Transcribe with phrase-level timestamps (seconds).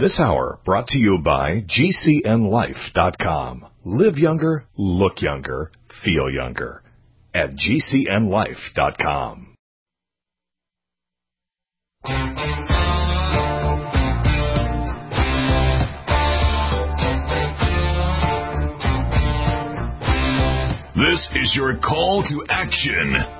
[0.00, 3.66] This hour brought to you by GCNLife.com.
[3.84, 5.70] Live younger, look younger,
[6.02, 6.82] feel younger.
[7.34, 9.48] At GCNLife.com.
[20.96, 23.39] This is your call to action.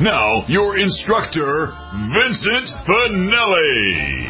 [0.00, 4.28] Now, your instructor, Vincent Finelli.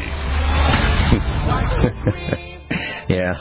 [3.09, 3.35] yeah.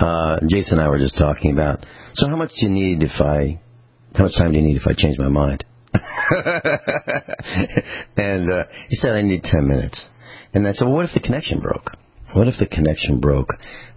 [0.00, 1.86] Uh, Jason and I were just talking about.
[2.14, 3.60] So, how much do you need if I?
[4.16, 5.64] How much time do you need if I change my mind?
[8.16, 10.08] and uh, he said I need ten minutes.
[10.54, 11.92] And I said, well, what if the connection broke?
[12.34, 13.50] What if the connection broke?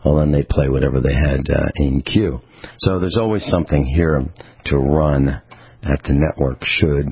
[0.06, 2.40] Well, then they play whatever they had uh, in queue.
[2.78, 4.26] So there's always something here
[4.66, 5.42] to run
[5.84, 7.08] at the network should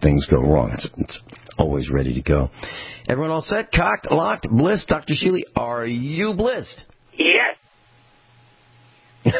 [0.00, 0.70] things go wrong.
[0.72, 1.20] It's, it's
[1.58, 2.50] always ready to go.
[3.08, 3.70] Everyone all set?
[3.72, 4.88] Cocked, locked, blissed?
[4.88, 5.14] Dr.
[5.14, 6.84] Shealy, are you blissed?
[7.12, 7.56] Yes.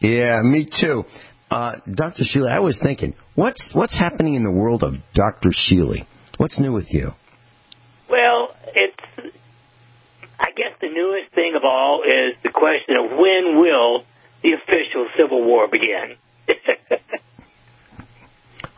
[0.00, 1.04] yeah, me too.
[1.50, 2.24] Uh, Dr.
[2.24, 5.50] Shealy, I was thinking, what's what's happening in the world of Dr.
[5.50, 6.06] Shealy?
[6.38, 7.12] What's new with you?
[8.10, 9.32] Well, it's
[10.38, 14.02] I guess the newest thing of all is the question of when will
[14.42, 16.16] the official Civil War begin?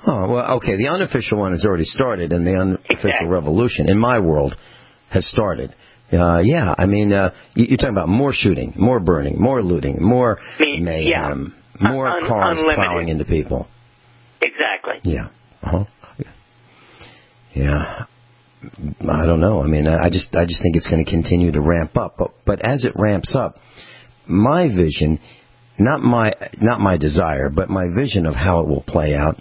[0.07, 0.77] Oh, well, okay.
[0.77, 3.29] The unofficial one has already started, and the unofficial Exactly.
[3.29, 4.57] revolution in my world
[5.11, 5.75] has started.
[6.13, 10.03] Uh, yeah, I mean, uh, you- you're talking about more shooting, more burning, more looting,
[10.03, 11.89] more I mean, mayhem, yeah.
[11.91, 12.77] more Un- cars unlimited.
[12.85, 13.67] plowing into people.
[14.41, 15.01] exactly.
[15.03, 15.27] Yeah.
[15.63, 15.85] Uh-huh.
[17.53, 18.05] Yeah.
[19.09, 19.63] I don't know.
[19.63, 22.15] I mean, I I just I just think it's going to continue to ramp up.
[22.19, 23.57] But but as it ramps up,
[24.27, 25.19] my vision,
[25.79, 29.37] not my not my desire, but my vision of how it will play out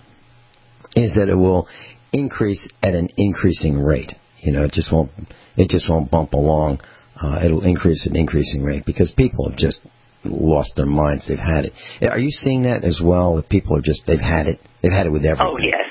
[1.04, 1.68] is that it will
[2.12, 4.14] increase at an increasing rate.
[4.40, 5.12] You know, it just won't
[5.56, 6.80] it just won't bump along.
[7.22, 9.82] Uh, it'll increase at an increasing rate because people have just
[10.24, 11.28] lost their minds.
[11.28, 11.74] They've had it.
[12.10, 13.36] Are you seeing that as well?
[13.36, 14.60] That people are just they've had it.
[14.82, 15.48] They've had it with everything.
[15.48, 15.86] Oh yes.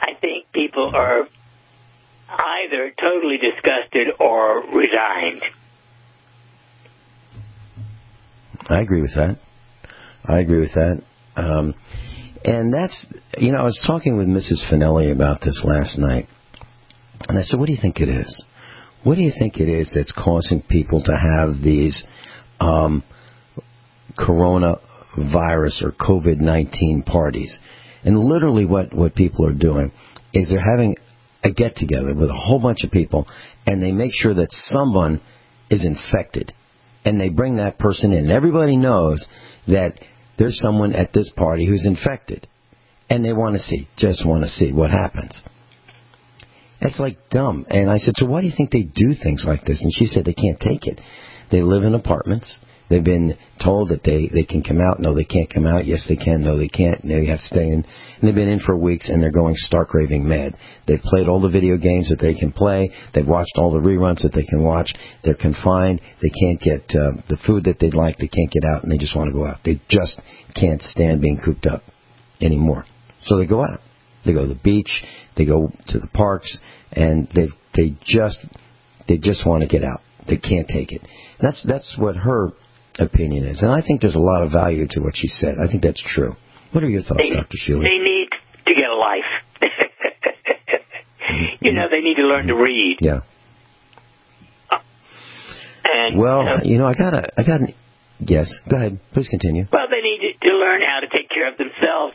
[0.00, 1.26] I think people are
[2.28, 5.42] either totally disgusted or resigned.
[8.68, 9.38] I agree with that.
[10.24, 11.02] I agree with that.
[11.36, 11.74] Um,
[12.44, 13.06] and that's,
[13.38, 14.70] you know, I was talking with Mrs.
[14.70, 16.28] Finelli about this last night.
[17.28, 18.44] And I said, what do you think it is?
[19.02, 22.04] What do you think it is that's causing people to have these
[22.60, 23.02] um,
[24.18, 27.58] coronavirus or COVID 19 parties?
[28.04, 29.92] And literally, what, what people are doing
[30.34, 30.96] is they're having
[31.42, 33.26] a get together with a whole bunch of people,
[33.66, 35.22] and they make sure that someone
[35.70, 36.52] is infected
[37.04, 38.30] and they bring that person in.
[38.30, 39.26] Everybody knows
[39.66, 39.98] that
[40.38, 42.46] there's someone at this party who's infected,
[43.08, 45.40] and they want to see, just want to see what happens.
[46.80, 47.66] That's like dumb.
[47.70, 49.82] And I said, so why do you think they do things like this?
[49.82, 51.00] And she said they can't take it.
[51.50, 52.58] They live in apartments.
[52.90, 55.00] They've been told that they, they can come out.
[55.00, 55.86] No, they can't come out.
[55.86, 56.42] Yes, they can.
[56.42, 57.00] No, they can't.
[57.02, 57.84] They have to stay in.
[57.84, 60.52] And they've been in for weeks and they're going stark raving mad.
[60.86, 62.90] They've played all the video games that they can play.
[63.14, 64.92] They've watched all the reruns that they can watch.
[65.24, 66.02] They're confined.
[66.22, 68.18] They can't get uh, the food that they'd like.
[68.18, 69.58] They can't get out and they just want to go out.
[69.64, 70.20] They just
[70.54, 71.82] can't stand being cooped up
[72.40, 72.84] anymore.
[73.24, 73.80] So they go out.
[74.24, 75.04] They go to the beach.
[75.36, 76.58] They go to the parks,
[76.92, 78.38] and they they just
[79.08, 80.00] they just want to get out.
[80.26, 81.02] They can't take it.
[81.40, 82.52] That's that's what her
[82.98, 85.56] opinion is, and I think there's a lot of value to what she said.
[85.62, 86.34] I think that's true.
[86.72, 87.56] What are your thoughts, They, Dr.
[87.56, 87.82] Shealy?
[87.82, 88.28] they need
[88.66, 89.24] to get a life.
[91.60, 92.98] you know, they need to learn to read.
[93.00, 93.20] Yeah.
[95.86, 97.74] And Well, uh, you know, I got a I got an
[98.18, 98.60] yes.
[98.68, 98.98] Go ahead.
[99.12, 99.66] Please continue.
[99.72, 102.14] well, they need to learn how to take care of themselves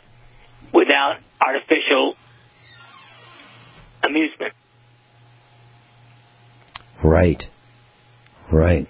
[0.74, 2.14] without artificial
[4.02, 4.52] amusement.
[7.04, 7.42] Right.
[8.52, 8.86] Right.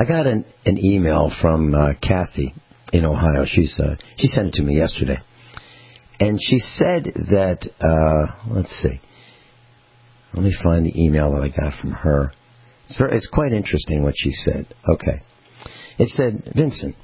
[0.00, 2.54] I got an, an email from uh, Kathy
[2.92, 3.44] in Ohio.
[3.44, 5.18] She's uh, she sent it to me yesterday,
[6.20, 9.00] and she said that uh, let's see.
[10.34, 12.30] Let me find the email that I got from her.
[12.84, 14.72] It's very, it's quite interesting what she said.
[14.88, 15.20] Okay,
[15.98, 16.94] it said, Vincent,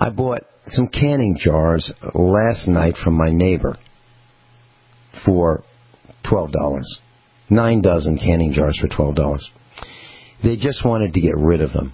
[0.00, 3.76] I bought some canning jars last night from my neighbor
[5.24, 5.62] for
[6.28, 7.00] twelve dollars.
[7.48, 9.48] Nine dozen canning jars for twelve dollars.
[10.42, 11.92] They just wanted to get rid of them.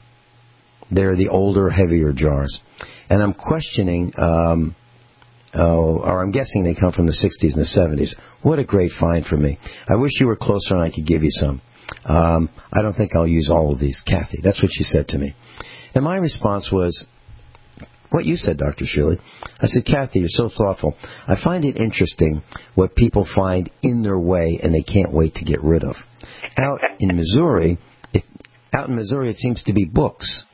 [0.94, 2.60] They're the older, heavier jars.
[3.10, 4.76] And I'm questioning, um,
[5.54, 8.14] oh, or I'm guessing they come from the 60s and the 70s.
[8.42, 9.58] What a great find for me.
[9.88, 11.60] I wish you were closer and I could give you some.
[12.04, 14.38] Um, I don't think I'll use all of these, Kathy.
[14.42, 15.34] That's what she said to me.
[15.94, 17.06] And my response was,
[18.10, 18.84] what you said, Dr.
[18.84, 19.18] Shirley.
[19.58, 20.94] I said, Kathy, you're so thoughtful.
[21.26, 22.42] I find it interesting
[22.76, 25.96] what people find in their way and they can't wait to get rid of.
[26.56, 27.78] Out in Missouri,
[28.12, 28.22] it,
[28.72, 30.44] out in Missouri, it seems to be books.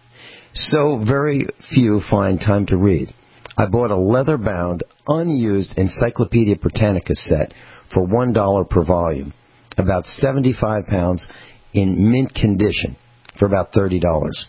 [0.55, 3.15] So very few find time to read.
[3.57, 7.53] I bought a leather-bound, unused Encyclopedia Britannica set
[7.93, 9.33] for one dollar per volume,
[9.77, 11.27] about 75 pounds
[11.73, 12.97] in mint condition
[13.39, 14.47] for about thirty dollars.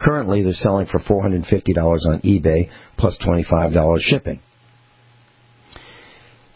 [0.00, 4.40] Currently, they're selling for $450 on eBay plus $25 shipping.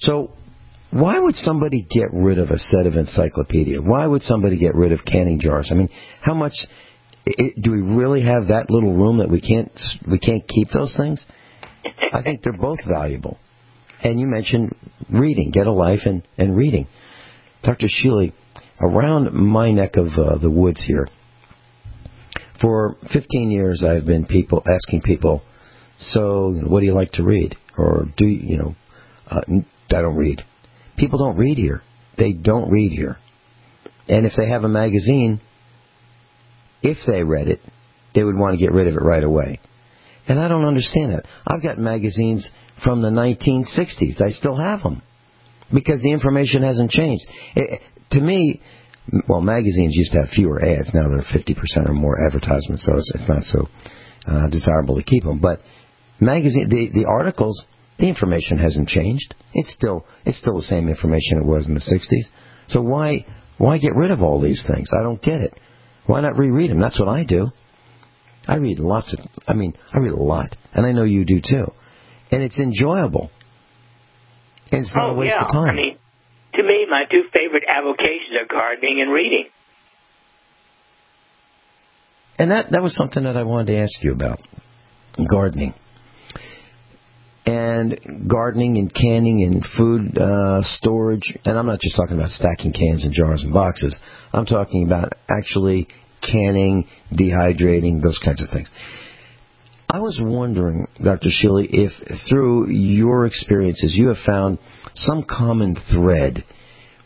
[0.00, 0.32] So,
[0.90, 3.80] why would somebody get rid of a set of encyclopedia?
[3.80, 5.68] Why would somebody get rid of canning jars?
[5.70, 5.88] I mean,
[6.20, 6.52] how much
[7.38, 9.72] it, do we really have that little room that we can't
[10.10, 11.24] we can't keep those things?
[12.12, 13.38] I think they're both valuable.
[14.02, 14.74] And you mentioned
[15.10, 16.86] reading, get a life and, and reading.
[17.62, 17.86] Dr.
[17.86, 18.32] Shealy,
[18.80, 21.06] around my neck of uh, the woods here,
[22.60, 25.42] for 15 years I've been people asking people,
[25.98, 27.56] so what do you like to read?
[27.76, 28.74] Or do you, you know,
[29.30, 30.42] uh, I don't read.
[30.96, 31.82] People don't read here.
[32.18, 33.16] They don't read here.
[34.08, 35.40] And if they have a magazine,
[36.82, 37.60] if they read it,
[38.14, 39.60] they would want to get rid of it right away.
[40.26, 41.24] And I don't understand that.
[41.46, 42.50] I've got magazines
[42.84, 44.20] from the 1960s.
[44.20, 45.02] I still have them
[45.72, 47.24] because the information hasn't changed.
[47.56, 47.80] It,
[48.12, 48.60] to me,
[49.28, 50.92] well, magazines used to have fewer ads.
[50.94, 53.66] Now there are 50% or more advertisements, so it's, it's not so
[54.26, 55.40] uh, desirable to keep them.
[55.40, 55.60] But
[56.20, 57.66] magazine, the, the articles,
[57.98, 59.34] the information hasn't changed.
[59.52, 62.30] It's still it's still the same information it was in the 60s.
[62.68, 63.26] So why
[63.58, 64.90] why get rid of all these things?
[64.98, 65.54] I don't get it.
[66.10, 66.80] Why not reread them?
[66.80, 67.52] That's what I do.
[68.48, 69.42] I read lots of.
[69.46, 71.72] I mean, I read a lot, and I know you do too.
[72.32, 73.30] And it's enjoyable.
[74.72, 75.44] And it's not oh, a waste yeah.
[75.44, 75.68] of time.
[75.68, 75.98] I mean,
[76.54, 79.44] to me, my two favorite avocations are gardening and reading.
[82.38, 84.40] And that that was something that I wanted to ask you about
[85.30, 85.74] gardening.
[87.46, 92.72] And gardening and canning and food uh, storage, and I'm not just talking about stacking
[92.72, 93.98] cans and jars and boxes.
[94.32, 95.88] I'm talking about actually
[96.20, 98.70] canning, dehydrating, those kinds of things.
[99.88, 101.28] I was wondering, Dr.
[101.28, 101.90] Shealy, if
[102.28, 104.58] through your experiences you have found
[104.94, 106.44] some common thread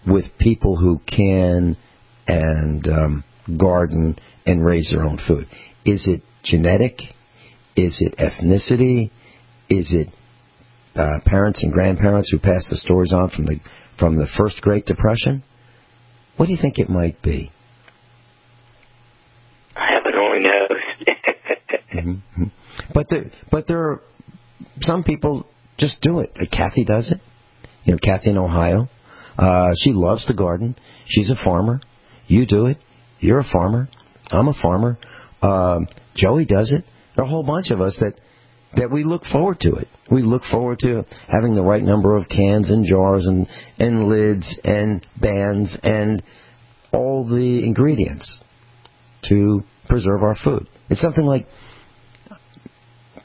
[0.07, 1.79] with people who can
[2.27, 3.25] and um,
[3.59, 5.47] garden and raise their own food.
[5.85, 6.99] Is it genetic?
[7.77, 9.11] Is it ethnicity?
[9.69, 10.09] Is it
[10.95, 13.59] uh, parents and grandparents who passed the stories on from the
[13.99, 15.43] from the first Great Depression?
[16.37, 17.51] What do you think it might be?
[19.75, 20.45] Heaven only
[22.05, 22.45] mm-hmm.
[22.93, 24.03] But there, but there are
[24.81, 25.47] some people
[25.79, 26.33] just do it.
[26.53, 27.21] Kathy does it.
[27.85, 28.89] You know, Kathy in Ohio.
[29.39, 30.77] Uh, she loves to garden.
[31.07, 31.81] She's a farmer.
[32.27, 32.79] You do it.
[33.21, 33.89] You're a farmer.
[34.31, 34.99] I'm a farmer.
[35.43, 36.85] Um, Joey does it.
[37.17, 38.15] There are a whole bunch of us that
[38.77, 39.87] that we look forward to it.
[40.11, 43.47] We look forward to having the right number of cans and jars and
[43.79, 46.23] and lids and bands and
[46.93, 48.41] all the ingredients
[49.29, 50.69] to preserve our food.
[50.89, 51.47] It's something like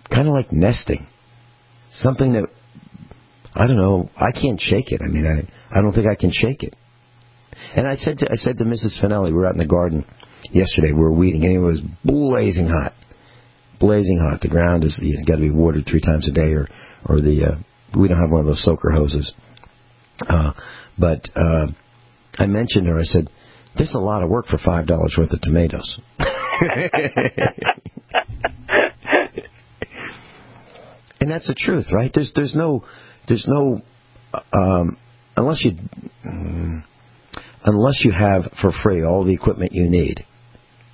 [0.10, 1.08] kind of like nesting.
[1.92, 2.50] Something that
[3.54, 4.10] I don't know.
[4.16, 5.02] I can't shake it.
[5.02, 6.76] I mean, I I don't think I can shake it.
[7.76, 9.04] And I said to I said to Mrs.
[9.04, 10.06] Finelli, we were out in the garden
[10.52, 10.92] yesterday.
[10.92, 12.94] We were weeding, and it was blazing hot,
[13.80, 14.42] blazing hot.
[14.42, 16.68] The ground is you've got to be watered three times a day, or
[17.06, 19.34] or the uh, we don't have one of those soaker hoses.
[20.28, 20.52] Uh,
[20.98, 21.68] but uh,
[22.38, 23.00] I mentioned her.
[23.00, 23.30] I said,
[23.78, 26.00] "This is a lot of work for five dollars worth of tomatoes."
[31.20, 32.12] and that's the truth, right?
[32.14, 32.84] There's there's no
[33.28, 33.82] there's no
[34.54, 34.98] um,
[35.36, 35.72] unless you
[36.26, 36.84] mm,
[37.64, 40.26] unless you have for free all the equipment you need.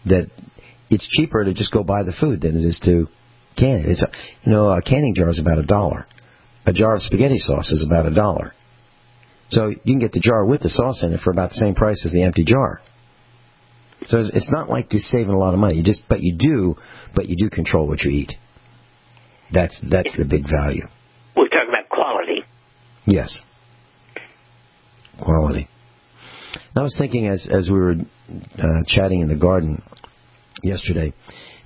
[0.06, 0.30] That
[0.90, 3.08] it's cheaper to just go buy the food than it is to
[3.58, 3.90] can it.
[3.90, 4.12] It's a,
[4.44, 6.08] you know a canning jar is about a dollar.
[6.66, 8.54] A jar of spaghetti sauce is about a dollar.
[9.52, 11.76] So you can get the jar with the sauce in it for about the same
[11.76, 12.82] price as the empty jar.
[14.08, 15.78] So it's not like you're saving a lot of money.
[15.78, 16.76] You just, but you do,
[17.16, 18.34] but you do control what you eat.
[19.56, 20.84] That's that's the big value.
[21.36, 22.44] We're talking about quality.
[23.06, 23.40] Yes.
[25.18, 25.70] Quality.
[26.76, 29.82] I was thinking as as we were uh, chatting in the garden
[30.62, 31.14] yesterday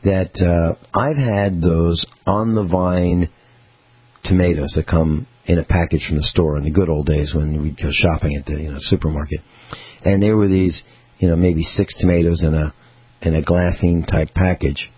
[0.03, 3.29] that uh, I've had those on the vine
[4.23, 7.61] tomatoes that come in a package from the store in the good old days when
[7.61, 9.39] we'd go shopping at the you know supermarket,
[10.05, 10.83] and there were these
[11.17, 12.71] you know maybe six tomatoes in a
[13.23, 14.91] in a glassine type package,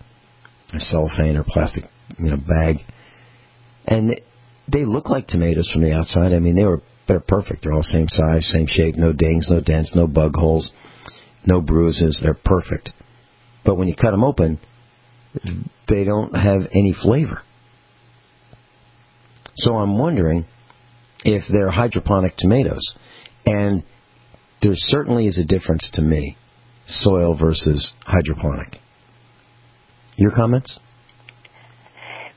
[0.74, 1.84] a cellophane or plastic,
[2.18, 2.76] you know, bag,
[3.86, 4.20] and
[4.68, 6.32] they, look like tomatoes from the outside.
[6.32, 7.62] I mean, they were they're perfect.
[7.62, 10.70] They're all same size, same shape, no dings, no dents, no bug holes,
[11.44, 12.20] no bruises.
[12.22, 12.90] They're perfect.
[13.64, 14.60] But when you cut them open,
[15.88, 17.42] they don't have any flavor.
[19.56, 20.46] So I'm wondering
[21.24, 22.94] if they're hydroponic tomatoes.
[23.44, 23.84] And
[24.62, 26.36] there certainly is a difference to me,
[26.86, 28.78] soil versus hydroponic.
[30.16, 30.78] Your comments?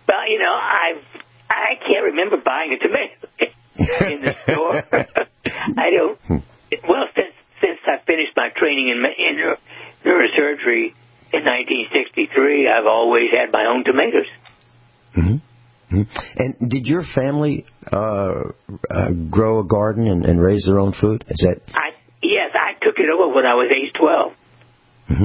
[0.07, 1.03] Well, you know, I've
[1.50, 3.27] I can't remember buying a tomato
[4.13, 4.83] in the store.
[5.77, 6.43] I don't.
[6.88, 9.55] Well, since since I finished my training in, in
[10.05, 10.93] neurosurgery
[11.33, 14.27] in 1963, I've always had my own tomatoes.
[15.17, 15.95] Mm-hmm.
[15.95, 16.51] Mm-hmm.
[16.59, 18.51] And did your family uh,
[18.89, 21.24] uh, grow a garden and, and raise their own food?
[21.29, 21.62] Is that?
[21.74, 24.33] I yes, I took it over when I was age 12.
[25.09, 25.24] Mm-hmm.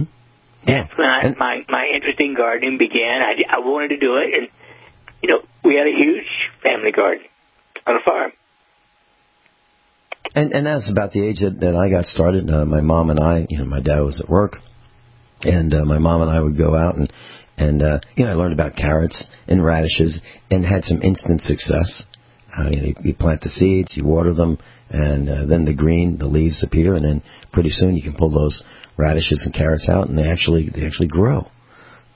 [0.69, 0.83] Yeah.
[0.87, 3.23] That's when I, And- my my interest in gardening began.
[3.23, 4.49] I I wanted to do it, and
[5.23, 6.27] you know, we had a huge
[6.63, 7.25] family garden
[7.87, 8.33] on a farm.
[10.35, 12.49] And and that's about the age that, that I got started.
[12.49, 14.53] Uh, my mom and I, you know, my dad was at work,
[15.43, 17.13] and uh, my mom and I would go out and
[17.57, 22.05] and uh, you know I learned about carrots and radishes and had some instant success.
[22.57, 24.59] Uh, you, know, you, you plant the seeds, you water them,
[24.89, 27.23] and uh, then the green, the leaves appear, and then
[27.53, 28.63] pretty soon you can pull those
[28.97, 31.49] radishes and carrots out, and they actually they actually grow.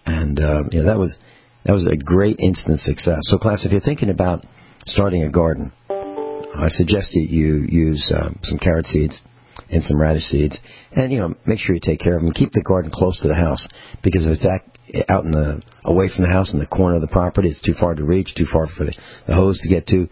[0.06, 1.16] And uh, you know that was
[1.64, 3.20] that was a great instant success.
[3.22, 4.44] So, class, if you're thinking about
[4.86, 9.22] starting a garden, I suggest that you use um, some carrot seeds
[9.70, 10.58] and some radish seeds,
[10.92, 12.32] and you know make sure you take care of them.
[12.32, 13.66] Keep the garden close to the house
[14.02, 14.60] because if it's that,
[15.08, 17.74] out in the away from the house in the corner of the property, it's too
[17.78, 18.94] far to reach, too far for the,
[19.26, 20.08] the hose to get to,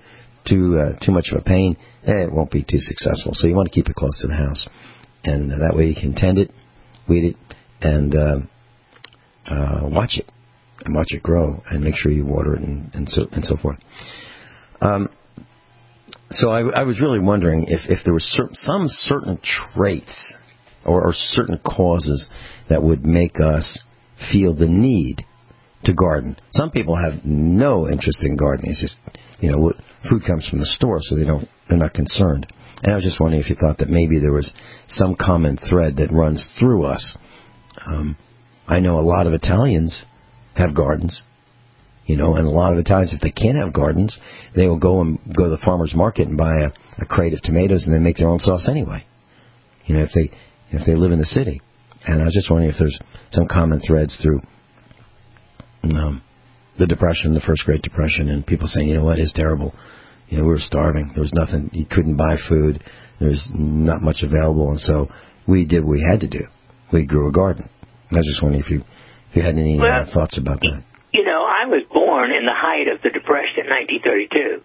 [0.48, 1.76] too uh, too much of a pain.
[2.06, 3.32] Eh, it won't be too successful.
[3.34, 4.68] So you want to keep it close to the house,
[5.22, 6.50] and uh, that way you can tend it,
[7.08, 7.36] weed it,
[7.80, 8.38] and uh,
[9.46, 10.30] uh, watch it
[10.84, 13.56] and watch it grow, and make sure you water it and, and so and so
[13.56, 13.78] forth.
[14.80, 15.08] Um,
[16.30, 20.34] so I, I was really wondering if, if there were cer- some certain traits
[20.84, 22.28] or, or certain causes
[22.68, 23.82] that would make us
[24.32, 25.24] feel the need
[25.84, 26.36] to garden.
[26.50, 28.70] Some people have no interest in gardening.
[28.70, 28.96] It's just,
[29.40, 29.72] you know,
[30.08, 32.46] food comes from the store, so they don't, they're not concerned.
[32.82, 34.52] And I was just wondering if you thought that maybe there was
[34.88, 37.16] some common thread that runs through us.
[37.86, 38.16] Um,
[38.66, 40.04] I know a lot of Italians
[40.54, 41.22] have gardens,
[42.06, 44.18] you know, and a lot of Italians, if they can't have gardens,
[44.54, 47.40] they will go and go to the farmer's market and buy a, a crate of
[47.42, 49.04] tomatoes and then make their own sauce anyway.
[49.86, 50.30] You know, if they
[50.70, 51.60] if they live in the city.
[52.04, 52.98] And I was just wondering if there's
[53.30, 54.40] some common threads through
[55.84, 56.22] um,
[56.78, 59.74] the Depression, the first Great Depression, and people saying, you know what, it's terrible.
[60.28, 61.10] You know, we were starving.
[61.14, 61.70] There was nothing.
[61.72, 62.82] You couldn't buy food.
[63.20, 65.08] There's not much available, and so
[65.46, 66.46] we did what we had to do.
[66.92, 67.68] We grew a garden.
[68.10, 68.82] I was just wondering if you
[69.32, 70.84] if you had any uh, thoughts about that.
[71.10, 74.60] You know, I was born in the height of the Depression, in 1932.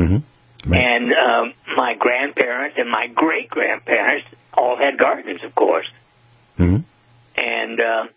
[0.00, 0.72] Mm-hmm.
[0.72, 0.80] Right.
[0.80, 5.86] And um, my grandparents and my great grandparents all had gardens, of course.
[6.58, 6.80] Mm-hmm.
[7.36, 8.08] And uh,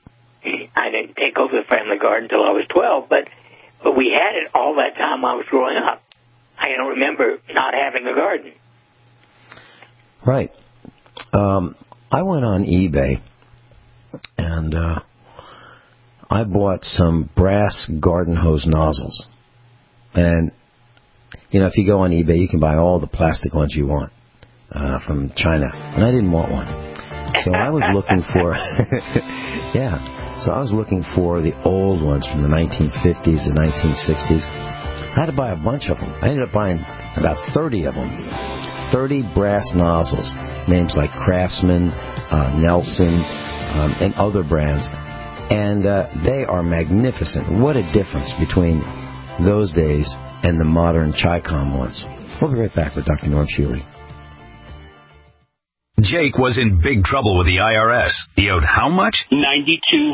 [0.76, 3.28] I didn't take over the family garden until I was 12, but
[3.84, 6.02] but we had it all that time I was growing up.
[6.58, 8.54] I don't remember not having a garden.
[10.26, 10.52] Right.
[11.34, 11.76] Um,
[12.12, 13.22] I went on eBay
[14.38, 15.00] and uh,
[16.30, 19.26] I bought some brass garden hose nozzles.
[20.14, 20.52] And,
[21.50, 23.88] you know, if you go on eBay, you can buy all the plastic ones you
[23.88, 24.14] want
[24.72, 25.66] uh, from China.
[25.74, 26.68] And I didn't want one.
[27.46, 28.54] So I was looking for,
[29.74, 30.42] yeah.
[30.42, 34.46] So I was looking for the old ones from the 1950s and 1960s.
[34.46, 36.14] I had to buy a bunch of them.
[36.22, 36.78] I ended up buying
[37.18, 38.10] about 30 of them.
[38.94, 40.34] 30 brass nozzles,
[40.68, 43.22] names like Craftsman, uh, Nelson,
[43.74, 44.86] um, and other brands.
[45.50, 47.60] And uh, they are magnificent.
[47.60, 48.82] What a difference between
[49.44, 50.08] those days
[50.44, 52.06] and the modern Chicom ones.
[52.42, 53.28] We'll be right back with Dr.
[53.28, 53.82] Norm Shealy.
[56.02, 58.12] Jake was in big trouble with the IRS.
[58.36, 59.26] He owed how much?
[59.32, 60.14] ninety-two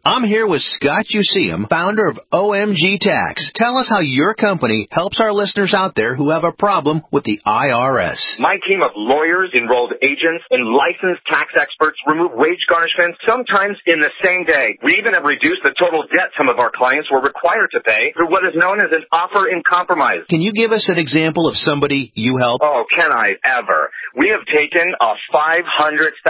[0.00, 3.52] I'm here with Scott Useum, founder of OMG Tax.
[3.54, 7.24] Tell us how your company helps our listeners out there who have a problem with
[7.24, 8.16] the IRS.
[8.40, 14.00] My team of lawyers, enrolled agents, and licensed tax experts remove wage garnishments sometimes in
[14.00, 14.80] the same day.
[14.82, 18.16] We even have reduced the total debt some of our clients were required to pay
[18.16, 20.24] through what is known as an offer in compromise.
[20.30, 22.64] Can you give us an example of somebody you help?
[22.64, 23.92] Oh, can I ever?
[24.16, 26.24] We have taken a $500,000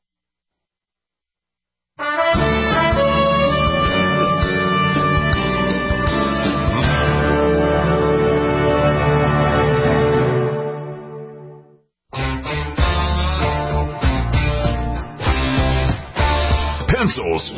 [17.01, 17.49] Pencils,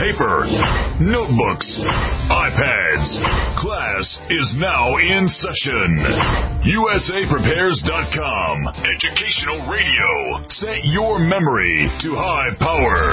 [0.00, 0.48] paper,
[0.96, 1.68] notebooks,
[2.32, 3.04] iPads.
[3.60, 6.00] Class is now in session.
[6.64, 8.56] USAPrepares.com.
[8.88, 10.40] Educational radio.
[10.48, 13.12] Set your memory to high power.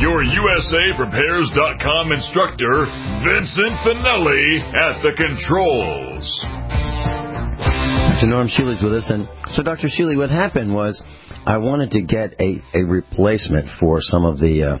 [0.00, 2.86] Your USAPrepares.com instructor,
[3.28, 6.57] Vincent Finelli, at the controls.
[8.18, 8.30] Dr.
[8.30, 9.08] Norm Shealy's with us.
[9.10, 9.86] And so, Dr.
[9.86, 11.00] Shealy, what happened was
[11.46, 14.78] I wanted to get a, a replacement for some of the uh,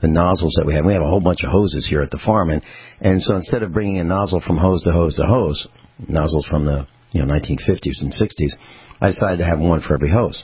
[0.00, 0.86] the nozzles that we have.
[0.86, 2.62] We have a whole bunch of hoses here at the farm, and
[3.02, 5.68] and so instead of bringing a nozzle from hose to hose to hose,
[6.08, 8.56] nozzles from the you know 1950s and 60s,
[8.98, 10.42] I decided to have one for every hose.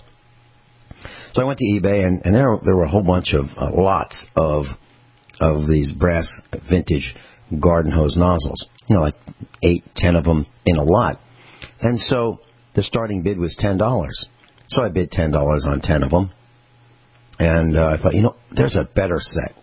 [1.33, 3.70] So I went to eBay, and, and there there were a whole bunch of uh,
[3.72, 4.66] lots of
[5.40, 6.29] of these brass
[6.68, 7.14] vintage
[7.59, 8.66] garden hose nozzles.
[8.90, 9.14] You know, like
[9.62, 11.18] eight, ten of them in a lot.
[11.81, 12.41] And so
[12.75, 14.29] the starting bid was ten dollars.
[14.69, 16.31] So I bid ten dollars on ten of them,
[17.39, 19.55] and uh, I thought, you know, there's a better set.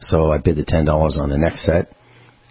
[0.00, 1.86] So I bid the ten dollars on the next set,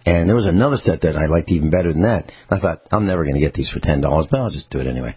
[0.05, 2.31] and there was another set that I liked even better than that.
[2.49, 4.79] I thought I'm never going to get these for ten dollars, but I'll just do
[4.79, 5.15] it anyway.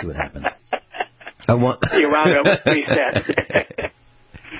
[0.00, 0.46] See what happens.
[1.46, 1.80] I want.
[1.94, 3.26] You wound up with three sets.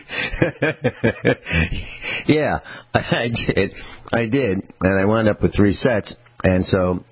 [2.27, 2.61] yeah,
[2.95, 3.75] I did.
[4.13, 6.15] I did, and I wound up with three sets.
[6.45, 7.05] And so,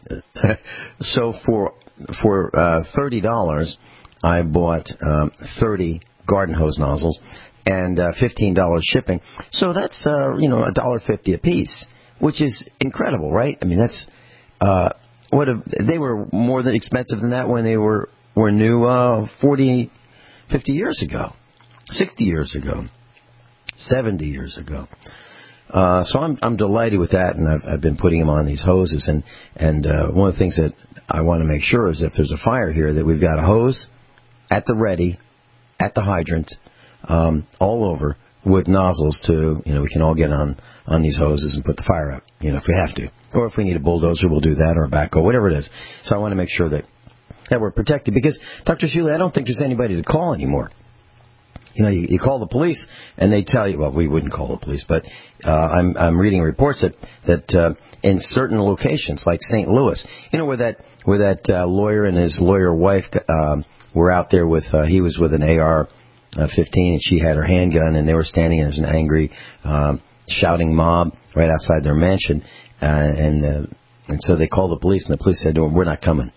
[1.00, 1.74] so for
[2.22, 3.76] for uh, thirty dollars,
[4.22, 7.18] I bought um, 30 garden hose nozzles
[7.64, 9.20] and uh, $15 shipping.
[9.50, 11.86] So that's, uh, you know, a dollar fifty a piece,
[12.20, 13.58] which is incredible, right?
[13.60, 14.06] I mean, that's,
[14.60, 14.90] uh,
[15.30, 19.26] what a, they were more than expensive than that when they were, were new, uh,
[19.40, 19.90] 40,
[20.50, 21.32] 50 years ago,
[21.86, 22.84] 60 years ago,
[23.76, 24.86] 70 years ago.
[25.70, 28.62] Uh, so I'm I'm delighted with that, and I've I've been putting them on these
[28.62, 29.24] hoses, and
[29.56, 30.72] and uh, one of the things that
[31.08, 33.42] I want to make sure is if there's a fire here that we've got a
[33.42, 33.88] hose
[34.50, 35.18] at the ready,
[35.78, 36.52] at the hydrant,
[37.04, 41.18] um, all over with nozzles to, you know, we can all get on, on these
[41.18, 43.10] hoses and put the fire out, you know, if we have to.
[43.34, 45.68] Or if we need a bulldozer, we'll do that, or a backhoe, whatever it is.
[46.04, 46.84] So I want to make sure that,
[47.50, 48.14] that we're protected.
[48.14, 48.86] Because, Dr.
[48.86, 50.70] Shealy, I don't think there's anybody to call anymore.
[51.76, 52.86] You know, you, you call the police
[53.16, 55.04] and they tell you, well, we wouldn't call the police, but
[55.44, 56.94] uh, I'm, I'm reading reports that,
[57.26, 59.68] that uh, in certain locations, like St.
[59.68, 63.56] Louis, you know, where that, where that uh, lawyer and his lawyer wife uh,
[63.94, 65.88] were out there with, uh, he was with an AR
[66.36, 69.30] uh, 15 and she had her handgun and they were standing as an angry,
[69.64, 72.42] um, shouting mob right outside their mansion,
[72.80, 73.66] uh, and uh,
[74.08, 76.32] and so they called the police, and the police said to them, "We're not coming."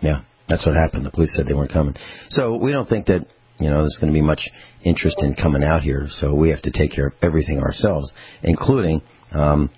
[0.00, 1.04] Yeah, that's what happened.
[1.06, 1.94] The police said they weren't coming.
[2.30, 3.26] So we don't think that
[3.58, 4.48] you know there's going to be much
[4.82, 6.06] interest in coming out here.
[6.08, 9.70] So we have to take care of everything ourselves, including um,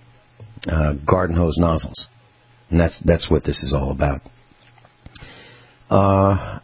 [0.67, 2.09] uh, garden hose nozzles,
[2.71, 4.21] and that's that's what this is all about.
[5.91, 6.61] Uh,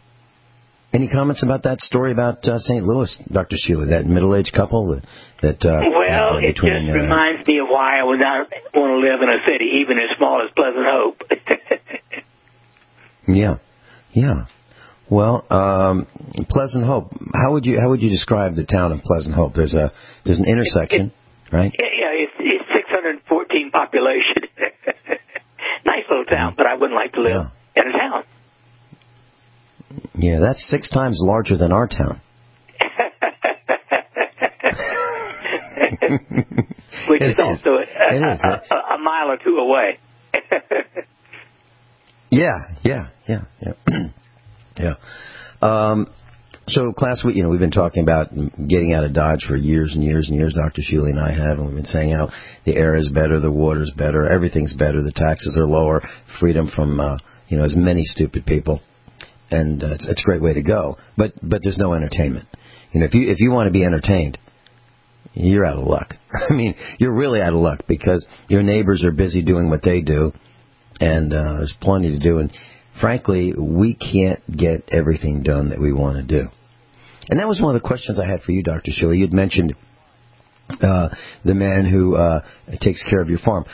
[0.93, 2.83] any comments about that story about uh, St.
[2.83, 3.57] Louis, Dr.
[3.57, 5.01] Shealy, that middle-aged couple
[5.41, 8.99] that, uh, well, it just uh, reminds me of why I would not want to
[9.03, 11.21] live in a city, even as small as Pleasant Hope.
[13.29, 13.57] Yeah,
[14.13, 14.45] yeah.
[15.09, 16.05] Well, um,
[16.49, 17.11] Pleasant Hope.
[17.33, 19.53] How would you how would you describe the town of Pleasant Hope?
[19.53, 19.93] There's a
[20.25, 21.13] there's an intersection,
[21.51, 21.71] right?
[21.77, 24.49] Yeah, yeah, it's, it's 614 population.
[25.85, 27.41] nice little town, but I wouldn't like to live
[27.75, 28.23] in a town.
[30.15, 32.19] Yeah, that's six times larger than our town.
[37.09, 38.43] Which is also a, It is.
[38.43, 39.99] a, a, a mile or two away.
[42.29, 43.73] Yeah, yeah, yeah, yeah,
[44.77, 44.95] yeah.
[45.61, 46.07] Um,
[46.67, 48.29] so, class, we you know we've been talking about
[48.67, 50.53] getting out of Dodge for years and years and years.
[50.53, 50.81] Dr.
[50.81, 52.29] Shealy and I have, and we've been saying how
[52.65, 56.01] the air is better, the water's better, everything's better, the taxes are lower,
[56.39, 58.81] freedom from uh, you know as many stupid people,
[59.49, 60.97] and uh, it's, it's a great way to go.
[61.15, 62.47] But but there's no entertainment.
[62.91, 64.37] You know, if you if you want to be entertained,
[65.33, 66.15] you're out of luck.
[66.49, 70.01] I mean, you're really out of luck because your neighbors are busy doing what they
[70.01, 70.33] do,
[70.99, 72.39] and uh, there's plenty to do.
[72.39, 72.51] And
[72.99, 76.49] frankly, we can't get everything done that we want to do.
[77.29, 78.91] And that was one of the questions I had for you, Dr.
[78.91, 79.17] Shealy.
[79.19, 79.75] You'd mentioned
[80.81, 81.09] uh,
[81.43, 82.41] the man who uh,
[82.79, 83.65] takes care of your farm.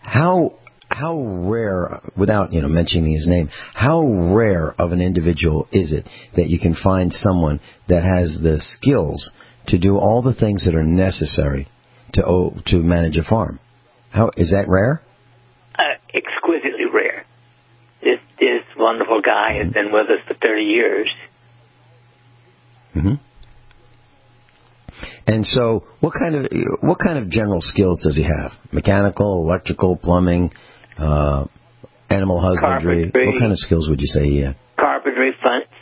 [0.00, 0.54] How
[0.90, 4.02] how rare, without you know mentioning his name, how
[4.34, 9.30] rare of an individual is it that you can find someone that has the skills
[9.66, 11.68] to do all the things that are necessary
[12.14, 13.60] to oh, to manage a farm?
[14.10, 15.02] How is that rare?
[15.78, 17.24] uh, exquisitely rare.
[18.02, 21.08] This this wonderful guy has been with us for 30 years.
[22.92, 23.14] hmm
[25.26, 26.46] And so, what kind of
[26.80, 28.52] what kind of general skills does he have?
[28.72, 30.52] Mechanical, electrical, plumbing,
[30.96, 31.44] uh,
[32.08, 33.10] animal husbandry.
[33.10, 33.26] Carpentry.
[33.26, 34.56] What kind of skills would you say he had?
[34.78, 35.32] Carpentry,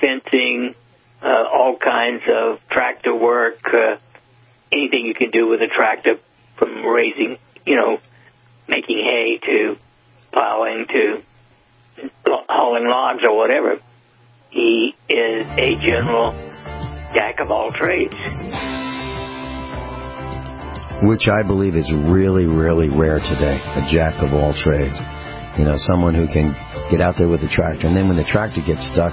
[0.00, 0.74] fencing,
[1.22, 3.96] uh, all kinds of tractor work, uh,
[4.72, 6.16] anything you can do with a tractor,
[6.58, 7.98] from raising, you know,
[8.68, 9.76] making hay to
[10.32, 11.22] plowing to
[12.48, 13.80] hauling logs or whatever.
[14.50, 16.32] He is a general
[17.14, 18.14] jack of all trades.
[21.04, 23.60] Which I believe is really, really rare today.
[23.60, 24.96] A jack of all trades.
[25.58, 26.56] You know, someone who can
[26.90, 29.12] get out there with the tractor, and then when the tractor gets stuck,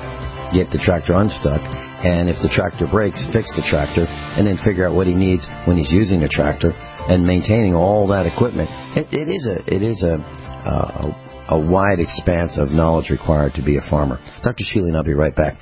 [0.51, 1.59] get the tractor unstuck,
[2.03, 5.47] and if the tractor breaks, fix the tractor, and then figure out what he needs
[5.65, 6.71] when he's using the tractor,
[7.07, 8.69] and maintaining all that equipment.
[8.95, 11.11] It, it is a, it is a, uh,
[11.49, 14.19] a, wide expanse of knowledge required to be a farmer.
[14.43, 14.63] Dr.
[14.63, 15.58] Shealy, and I'll be right back.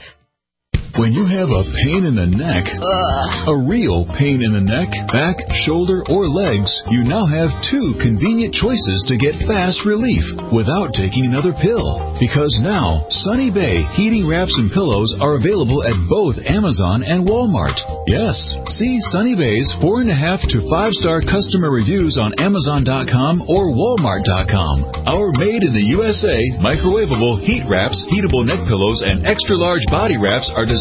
[1.00, 5.40] When you have a pain in the neck, a real pain in the neck, back,
[5.64, 11.24] shoulder, or legs, you now have two convenient choices to get fast relief without taking
[11.24, 12.12] another pill.
[12.20, 17.80] Because now, Sunny Bay heating wraps and pillows are available at both Amazon and Walmart.
[18.12, 18.36] Yes,
[18.76, 23.72] see Sunny Bay's four and a half to five star customer reviews on Amazon.com or
[23.72, 25.08] Walmart.com.
[25.08, 30.20] Our made in the USA microwavable heat wraps, heatable neck pillows, and extra large body
[30.20, 30.81] wraps are designed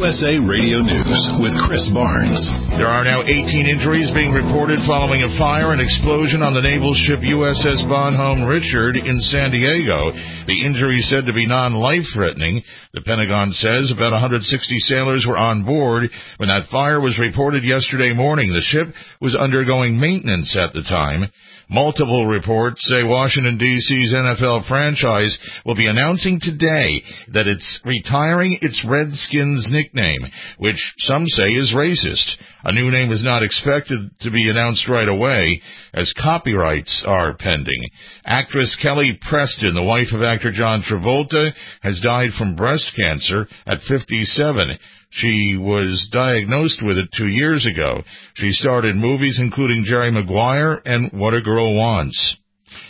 [0.00, 2.40] USA Radio News with Chris Barnes.
[2.80, 6.96] There are now 18 injuries being reported following a fire and explosion on the naval
[7.04, 10.08] ship USS Bonhomme Richard in San Diego.
[10.48, 12.64] The injuries said to be non-life threatening.
[12.94, 14.40] The Pentagon says about 160
[14.88, 16.08] sailors were on board
[16.38, 18.56] when that fire was reported yesterday morning.
[18.56, 18.88] The ship
[19.20, 21.28] was undergoing maintenance at the time.
[21.70, 27.00] Multiple reports say Washington D.C.'s NFL franchise will be announcing today
[27.32, 30.26] that it's retiring its Redskins nickname,
[30.58, 32.28] which some say is racist.
[32.64, 35.62] A new name is not expected to be announced right away
[35.94, 37.88] as copyrights are pending.
[38.24, 41.52] Actress Kelly Preston, the wife of actor John Travolta,
[41.82, 44.76] has died from breast cancer at 57.
[45.10, 48.02] She was diagnosed with it two years ago.
[48.34, 52.36] She starred in movies including Jerry Maguire and What a Girl Wants.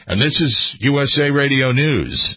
[0.07, 2.37] And this is USA Radio News.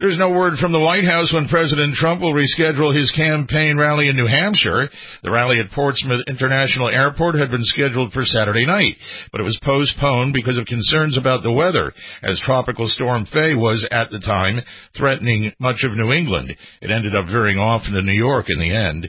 [0.00, 4.08] There's no word from the White House when President Trump will reschedule his campaign rally
[4.08, 4.90] in New Hampshire.
[5.22, 8.96] The rally at Portsmouth International Airport had been scheduled for Saturday night,
[9.30, 11.92] but it was postponed because of concerns about the weather,
[12.24, 14.60] as Tropical Storm Fay was, at the time,
[14.96, 16.56] threatening much of New England.
[16.82, 19.08] It ended up veering off into New York in the end.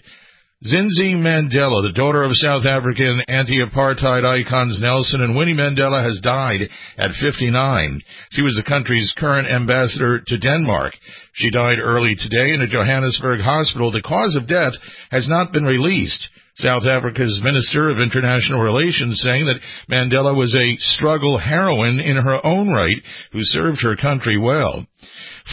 [0.66, 6.62] Zinzi Mandela, the daughter of South African anti-apartheid icons Nelson and Winnie Mandela, has died
[6.98, 8.02] at 59.
[8.32, 10.94] She was the country's current ambassador to Denmark.
[11.34, 13.92] She died early today in a Johannesburg hospital.
[13.92, 14.74] The cause of death
[15.12, 16.30] has not been released.
[16.58, 22.46] South Africa's Minister of International Relations saying that Mandela was a struggle heroine in her
[22.46, 23.02] own right
[23.34, 24.86] who served her country well.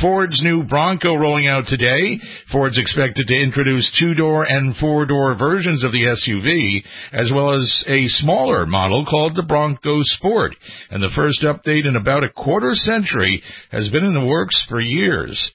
[0.01, 2.19] Ford's new Bronco rolling out today.
[2.51, 8.07] Ford's expected to introduce two-door and four-door versions of the SUV, as well as a
[8.07, 10.55] smaller model called the Bronco Sport.
[10.91, 14.81] And the first update in about a quarter century has been in the works for
[14.81, 15.51] years.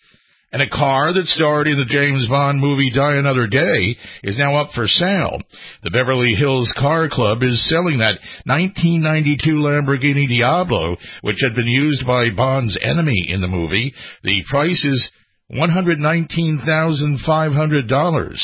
[0.52, 4.56] And a car that starred in the James Bond movie Die Another Day is now
[4.56, 5.42] up for sale.
[5.84, 12.08] The Beverly Hills Car Club is selling that 1992 Lamborghini Diablo, which had been used
[12.08, 13.94] by Bond's enemy in the movie.
[14.24, 15.10] The price is
[15.52, 18.38] $119,500.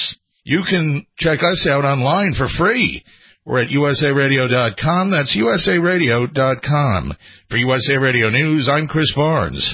[0.43, 3.01] You can check us out online for free.
[3.45, 5.11] We're at usaradio.com.
[5.11, 7.13] That's usaradio.com.
[7.49, 9.73] For USA Radio News, I'm Chris Barnes.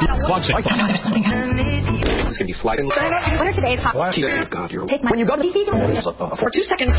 [0.00, 0.56] Watch it.
[0.56, 1.22] I know there's something.
[1.26, 2.86] It's gonna be sliding.
[2.86, 3.94] What are today's hot?
[3.94, 4.50] Watch it.
[4.50, 4.86] God, you're.
[4.86, 5.10] Take my.
[5.10, 5.42] When you go to
[6.40, 6.96] for two seconds.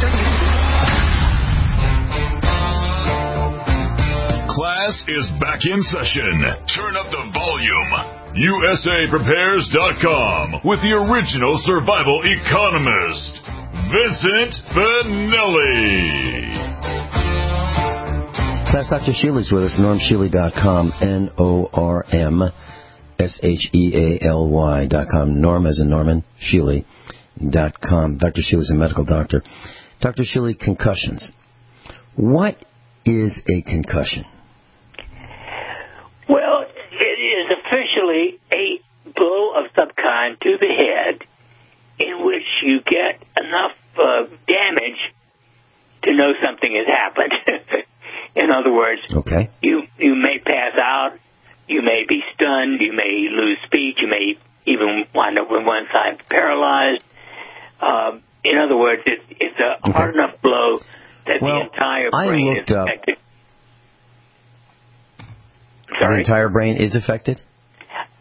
[4.51, 6.43] Class is back in session.
[6.75, 7.93] Turn up the volume.
[8.31, 13.41] USAPrepares.com with the original survival economist,
[13.91, 16.53] Vincent Finelli.
[18.71, 19.11] That's Dr.
[19.11, 22.51] Shealy's with us, normshealy.com, N-O-R-M
[23.21, 25.41] S-H-E-A-L-Y dot com.
[25.41, 26.85] Norm as in Norman, Shealy
[27.49, 28.17] dot com.
[28.17, 28.41] Dr.
[28.41, 29.43] Shealy's a medical doctor.
[30.01, 30.23] Dr.
[30.23, 31.31] Shealy, concussions.
[32.15, 32.57] What
[33.05, 34.25] is a concussion?
[36.27, 38.81] Well, it is officially a
[39.15, 41.21] blow of some kind to the head
[41.99, 44.99] in which you get enough uh, damage
[46.03, 47.33] to know something has happened.
[48.35, 49.49] in other words, okay.
[49.61, 51.17] you you may pass out,
[51.71, 55.85] you may be stunned, you may lose speech, you may even wind up with one
[55.91, 57.03] side paralyzed.
[57.81, 59.91] Uh, in other words, it, it's a Okay.
[59.97, 60.77] hard enough blow
[61.25, 63.17] that Well, the entire brain is affected.
[65.99, 67.41] The entire brain is affected.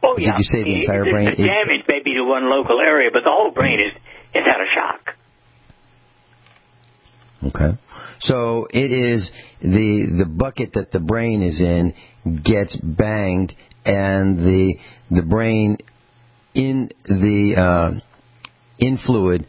[0.03, 0.39] Oh Did yeah.
[0.39, 3.21] you say the entire brain the is- damage may be to one local area, but
[3.25, 3.93] the whole brain is
[4.35, 5.17] is out of shock.
[7.49, 7.79] Okay.
[8.21, 9.31] So it is
[9.63, 11.95] the the bucket that the brain is in
[12.45, 13.55] gets banged,
[13.85, 14.75] and the
[15.11, 15.79] the brain
[16.55, 18.01] in the uh,
[18.79, 19.47] in fluid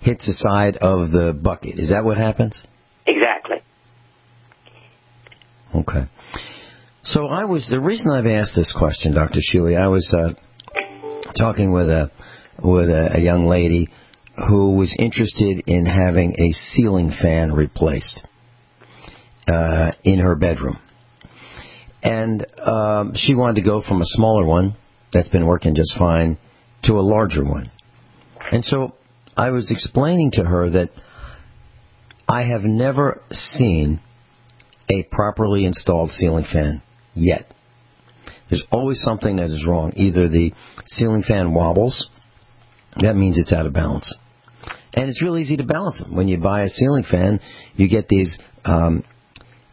[0.00, 1.78] hits the side of the bucket.
[1.78, 2.62] Is that what happens?
[3.06, 3.56] Exactly.
[5.74, 6.08] Okay.
[7.04, 9.40] So I was the reason I've asked this question, Dr.
[9.40, 9.80] Shealy.
[9.80, 10.34] I was uh,
[11.38, 12.10] talking with a
[12.62, 13.88] with a, a young lady
[14.48, 18.26] who was interested in having a ceiling fan replaced
[19.48, 20.78] uh, in her bedroom,
[22.06, 24.76] and um, she wanted to go from a smaller one
[25.12, 26.38] that's been working just fine
[26.84, 27.68] to a larger one.
[28.52, 28.94] And so
[29.36, 30.90] I was explaining to her that
[32.28, 34.00] I have never seen
[34.88, 36.80] a properly installed ceiling fan
[37.14, 37.52] yet.
[38.48, 39.92] There's always something that is wrong.
[39.96, 40.52] Either the
[40.86, 42.08] ceiling fan wobbles,
[43.00, 44.16] that means it's out of balance.
[44.94, 46.14] And it's real easy to balance them.
[46.14, 47.40] When you buy a ceiling fan,
[47.74, 49.02] you get these um,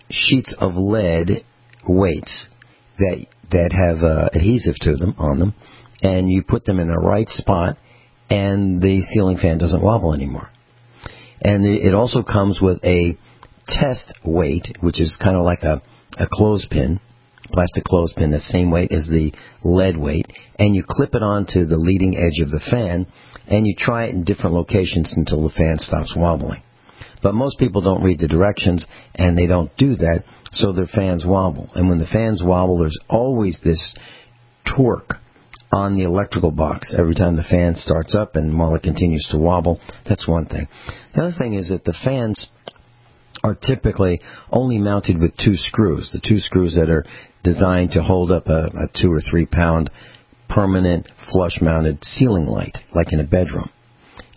[0.09, 1.45] sheets of lead
[1.87, 2.49] weights
[2.97, 5.53] that that have uh, adhesive to them on them,
[6.01, 7.77] and you put them in the right spot,
[8.29, 10.49] and the ceiling fan doesn't wobble anymore.
[11.41, 13.17] And it also comes with a
[13.67, 15.81] test weight, which is kind of like a,
[16.17, 16.99] a clothespin,
[17.51, 20.25] plastic clothespin, the same weight as the lead weight,
[20.57, 23.07] and you clip it onto the leading edge of the fan,
[23.47, 26.63] and you try it in different locations until the fan stops wobbling.
[27.23, 31.25] But most people don't read the directions, and they don't do that, so their fans
[31.25, 31.69] wobble.
[31.73, 33.95] And when the fans wobble, there's always this
[34.77, 35.15] torque
[35.73, 39.37] on the electrical box every time the fan starts up and while it continues to
[39.37, 39.79] wobble.
[40.05, 40.67] That's one thing.
[41.15, 42.47] The other thing is that the fans
[43.43, 46.11] are typically only mounted with two screws.
[46.13, 47.05] The two screws that are
[47.43, 49.89] designed to hold up a, a two or three pound
[50.47, 53.69] permanent flush mounted ceiling light, like in a bedroom.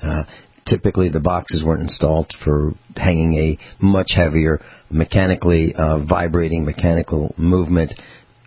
[0.03, 0.23] Uh,
[0.67, 7.93] typically the boxes weren't installed for hanging a much heavier mechanically uh, vibrating mechanical movement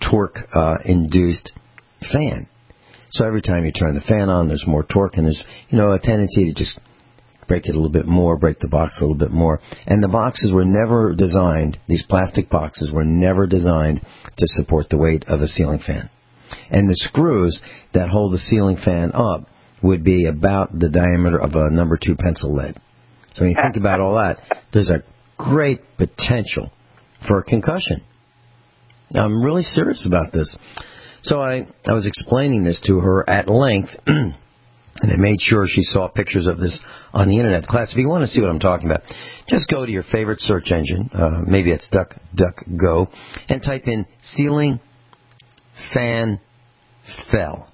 [0.10, 1.52] torque uh, induced
[2.12, 2.48] fan.
[3.12, 5.92] So every time you turn the fan on, there's more torque, and there's you know
[5.92, 6.80] a tendency to just
[7.48, 9.60] break it a little bit more, break the box a little bit more.
[9.88, 14.98] And the boxes were never designed; these plastic boxes were never designed to support the
[14.98, 16.10] weight of a ceiling fan.
[16.70, 17.60] And the screws
[17.94, 19.48] that hold the ceiling fan up
[19.82, 22.80] would be about the diameter of a number two pencil lead.
[23.34, 24.38] So when you think about all that,
[24.74, 25.04] there's a
[25.38, 26.72] great potential
[27.28, 28.04] for a concussion.
[29.16, 30.56] I'm really serious about this.
[31.24, 34.34] So I, I was explaining this to her at length, and
[35.02, 36.80] I made sure she saw pictures of this
[37.14, 37.64] on the internet.
[37.64, 39.02] Class, if you want to see what I'm talking about,
[39.48, 43.08] just go to your favorite search engine, uh, maybe it's Duck Duck Go,
[43.50, 44.80] and type in ceiling
[45.94, 46.40] fan
[47.32, 47.72] fell.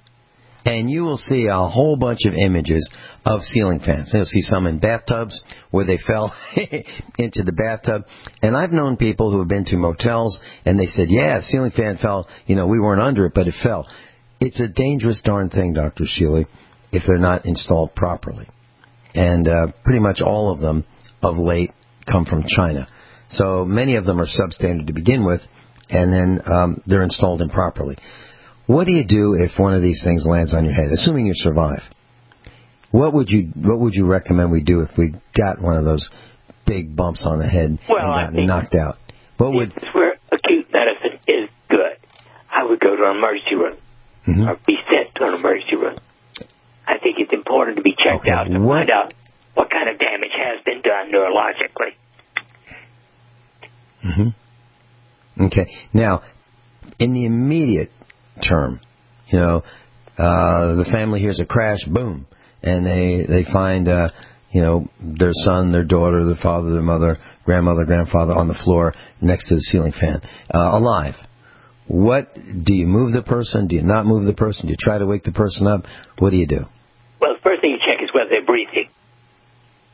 [0.66, 2.90] And you will see a whole bunch of images
[3.24, 4.10] of ceiling fans.
[4.12, 6.36] You'll see some in bathtubs where they fell
[7.20, 8.04] into the bathtub.
[8.42, 12.00] And I've known people who have been to motels and they said, yeah, ceiling fan
[12.02, 12.28] fell.
[12.48, 13.88] You know, we weren't under it, but it fell.
[14.40, 16.04] It's a dangerous darn thing, Dr.
[16.04, 16.48] Shealy,
[16.92, 18.48] if they're not installed properly.
[19.14, 20.84] And uh, pretty much all of them
[21.22, 21.72] of late
[22.12, 22.88] come from China.
[23.30, 25.42] So many of them are substandard to begin with,
[25.90, 27.98] and then um, they're installed improperly.
[28.68, 31.34] What do you do if one of these things lands on your head, assuming you
[31.36, 31.82] survive?
[32.92, 36.10] What would you What would you recommend we do if we got one of those
[36.66, 38.98] big bumps on the head Well, and got knocked out?
[39.38, 41.98] What would This is where acute medicine is good.
[42.52, 43.78] I would go to an emergency room
[44.28, 44.48] Mhm.
[44.50, 45.98] or be sent to an emergency room.
[46.88, 49.14] I think it's important to be checked Okay, out to what- find out
[49.54, 51.94] what kind of damage has been done neurologically.
[54.02, 54.30] hmm
[55.46, 55.68] Okay.
[55.94, 56.22] Now,
[57.00, 57.92] in the immediate
[58.42, 58.80] term,
[59.28, 59.64] you know,
[60.18, 62.26] uh, the family hears a crash, boom,
[62.64, 64.10] and they they find uh,
[64.52, 68.94] you know their son, their daughter, their father, their mother, grandmother, grandfather on the floor
[69.22, 70.22] next to the ceiling fan,
[70.54, 71.16] uh, alive.
[71.88, 73.68] What do you move the person?
[73.68, 74.68] Do you not move the person?
[74.68, 75.84] Do you try to wake the person up?
[76.18, 76.66] What do you do?
[77.22, 78.90] Well, the first thing you check is whether they're breathing.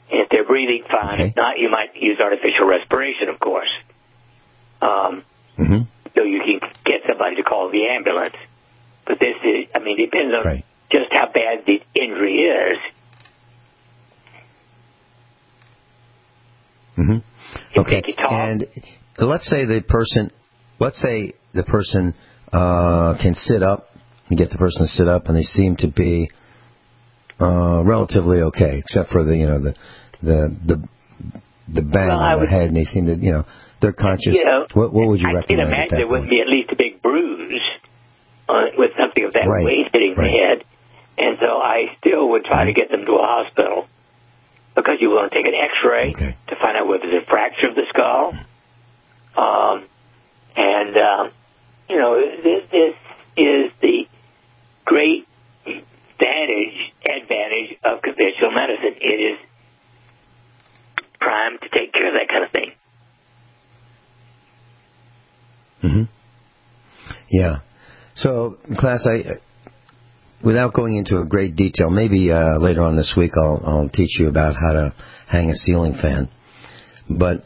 [0.10, 1.20] If they're breathing, fine.
[1.20, 3.70] If not, you might use artificial respiration, of course.
[4.82, 5.24] Um,
[5.58, 5.82] hmm
[6.16, 8.36] so you can get somebody to call the ambulance.
[9.08, 10.66] But this is, I mean, it depends on Right.
[10.92, 12.78] just how bad the injury is.
[16.96, 17.18] hmm
[17.78, 18.02] Okay.
[18.02, 18.32] take it off.
[18.32, 18.68] And
[19.18, 20.32] let's say the person,
[20.80, 22.14] let's say the person
[22.52, 23.88] uh, can sit up.
[24.30, 26.30] You get the person to sit up, and they seem to be
[27.40, 29.74] uh, relatively okay, except for the you know the
[30.22, 30.88] the the
[31.74, 33.46] the bang Well, on the would- head, and they seem to, you know,
[33.82, 34.34] they're conscious.
[34.34, 35.62] You know, what, what would you I can recommend?
[35.62, 37.68] at imagine that there wouldn't be at least a big bruise
[38.48, 40.64] on, with something of that Right, weight hitting the head.
[41.18, 43.88] And so I still would try to get them to a hospital
[44.76, 47.76] because you want to take an X-ray to find out whether there's a fracture of
[47.76, 48.34] the skull.
[49.36, 49.86] Um,
[50.56, 51.32] and um,
[51.90, 52.96] you know, this, this
[53.38, 54.08] is the
[54.86, 55.28] great
[55.66, 58.96] advantage advantage of conventional medicine.
[59.02, 59.40] It is
[61.20, 62.72] primed to take care of that kind of thing.
[65.82, 66.04] Hmm
[67.30, 67.58] Yeah.
[68.16, 69.40] So, class, I,
[70.44, 74.20] without going into a great detail, maybe uh, later on this week I'll, I'll teach
[74.20, 74.94] you about how to
[75.28, 76.30] hang a ceiling fan.
[77.10, 77.44] But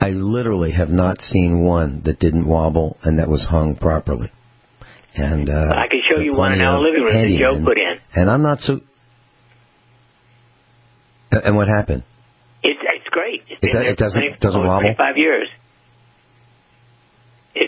[0.00, 4.30] I literally have not seen one that didn't wobble and that was hung properly.
[5.16, 7.98] And uh, I can show you one in our living room that Joe put in.
[8.14, 8.80] And I'm not so.
[11.30, 12.02] And what happened?
[12.62, 13.42] It's it's great.
[13.48, 14.80] It's It been do- there it doesn't- for 20 doesn't wobble?
[14.94, 15.48] 25 years.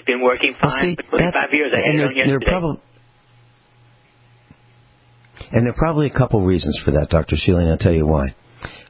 [0.06, 1.72] Been working fine for 25 years.
[1.74, 2.38] I and there, there
[5.52, 7.36] and there are probably a couple reasons for that, Dr.
[7.36, 8.28] Shealy, and I'll tell you why.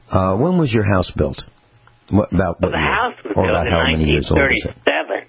[0.09, 1.43] Uh, when was your house built?
[2.09, 2.85] What, about what the year?
[2.85, 4.75] house was or built about in how many years old is it?
[4.85, 5.27] 1937,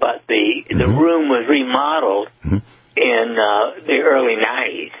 [0.00, 0.98] but the the Mm-hmm.
[0.98, 2.28] room was remodeled
[2.96, 4.94] in uh, the early 90s.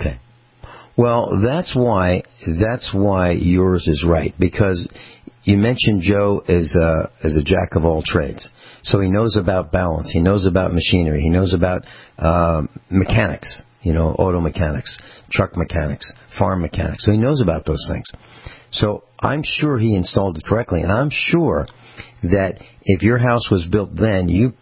[0.00, 0.18] Okay.
[0.96, 2.22] Well, that's why
[2.58, 4.88] that's why yours is right because
[5.46, 8.50] you mentioned Joe as a as a jack of all trades.
[8.82, 11.84] So he knows about balance, he knows about machinery, he knows about
[12.18, 14.98] um, mechanics, you know, auto mechanics,
[15.30, 17.04] truck mechanics, farm mechanics.
[17.04, 18.06] So he knows about those things.
[18.72, 21.68] So I'm sure he installed it correctly, and I'm sure
[22.24, 24.52] that if your house was built then, you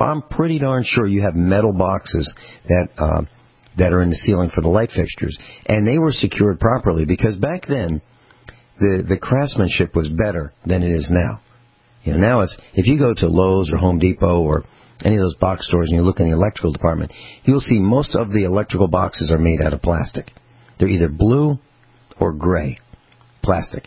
[0.00, 2.34] I'm pretty darn sure you have metal boxes
[2.66, 3.22] that uh,
[3.76, 7.36] that are in the ceiling for the light fixtures, and they were secured properly because
[7.36, 8.00] back then
[8.78, 11.40] the the craftsmanship was better than it is now.
[12.02, 14.64] You know, now it's if you go to Lowe's or Home Depot or
[15.04, 17.12] any of those box stores and you look in the electrical department,
[17.44, 20.30] you'll see most of the electrical boxes are made out of plastic.
[20.78, 21.58] They're either blue
[22.20, 22.78] or gray
[23.42, 23.84] plastic.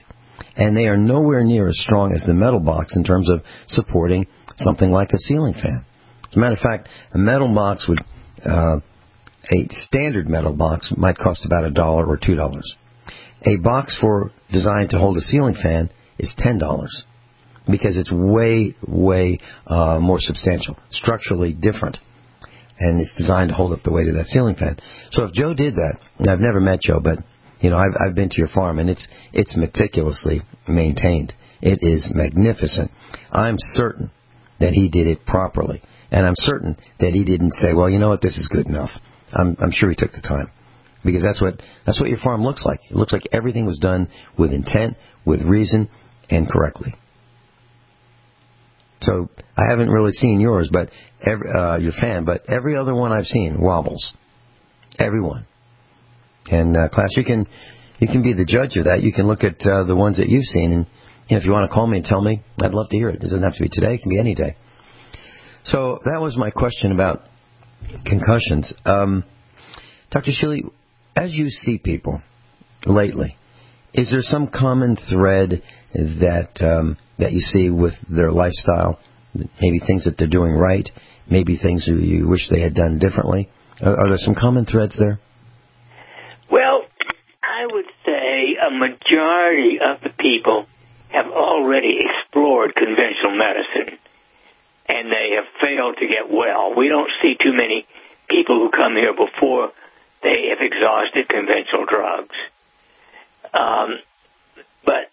[0.55, 4.27] And they are nowhere near as strong as the metal box in terms of supporting
[4.57, 5.85] something like a ceiling fan.
[6.29, 7.99] As a matter of fact, a metal box would,
[8.43, 8.79] uh,
[9.51, 12.75] a standard metal box might cost about a dollar or two dollars.
[13.47, 15.89] A box for designed to hold a ceiling fan
[16.19, 17.05] is ten dollars
[17.65, 21.97] because it's way, way uh, more substantial, structurally different,
[22.79, 24.75] and it's designed to hold up the weight of that ceiling fan.
[25.11, 27.19] So if Joe did that, and I've never met Joe, but
[27.61, 31.33] you know I've I've been to your farm and it's it's meticulously maintained.
[31.61, 32.91] It is magnificent.
[33.31, 34.11] I'm certain
[34.59, 35.81] that he did it properly,
[36.11, 38.91] and I'm certain that he didn't say, well, you know what, this is good enough.
[39.31, 40.51] I'm I'm sure he took the time
[41.03, 42.79] because that's what that's what your farm looks like.
[42.89, 45.89] It looks like everything was done with intent, with reason,
[46.29, 46.95] and correctly.
[49.01, 50.89] So I haven't really seen yours, but
[51.21, 54.13] every, uh, your fan, but every other one I've seen wobbles.
[54.99, 55.45] everyone.
[56.49, 57.47] And uh, class, you can
[57.99, 59.01] you can be the judge of that.
[59.01, 60.85] You can look at uh, the ones that you've seen, and
[61.27, 63.09] you know, if you want to call me and tell me, I'd love to hear
[63.09, 63.15] it.
[63.15, 64.55] It doesn't have to be today; it can be any day.
[65.63, 67.23] So that was my question about
[68.05, 68.73] concussions.
[68.85, 69.25] Um,
[70.11, 70.31] Dr.
[70.31, 70.61] Shealy,
[71.17, 72.21] as you see people
[72.85, 73.35] lately,
[73.93, 75.63] is there some common thread
[75.93, 78.99] that um, that you see with their lifestyle?
[79.33, 80.87] Maybe things that they're doing right,
[81.29, 83.49] maybe things that you wish they had done differently.
[83.81, 85.19] Are, are there some common threads there?
[86.51, 86.85] Well,
[87.43, 90.65] I would say a majority of the people
[91.09, 93.97] have already explored conventional medicine
[94.87, 96.73] and they have failed to get well.
[96.77, 97.85] We don't see too many
[98.29, 99.71] people who come here before
[100.23, 102.35] they have exhausted conventional drugs.
[103.53, 103.99] Um,
[104.85, 105.09] but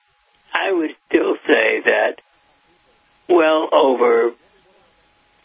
[0.53, 2.21] I would still say that
[3.29, 4.33] well over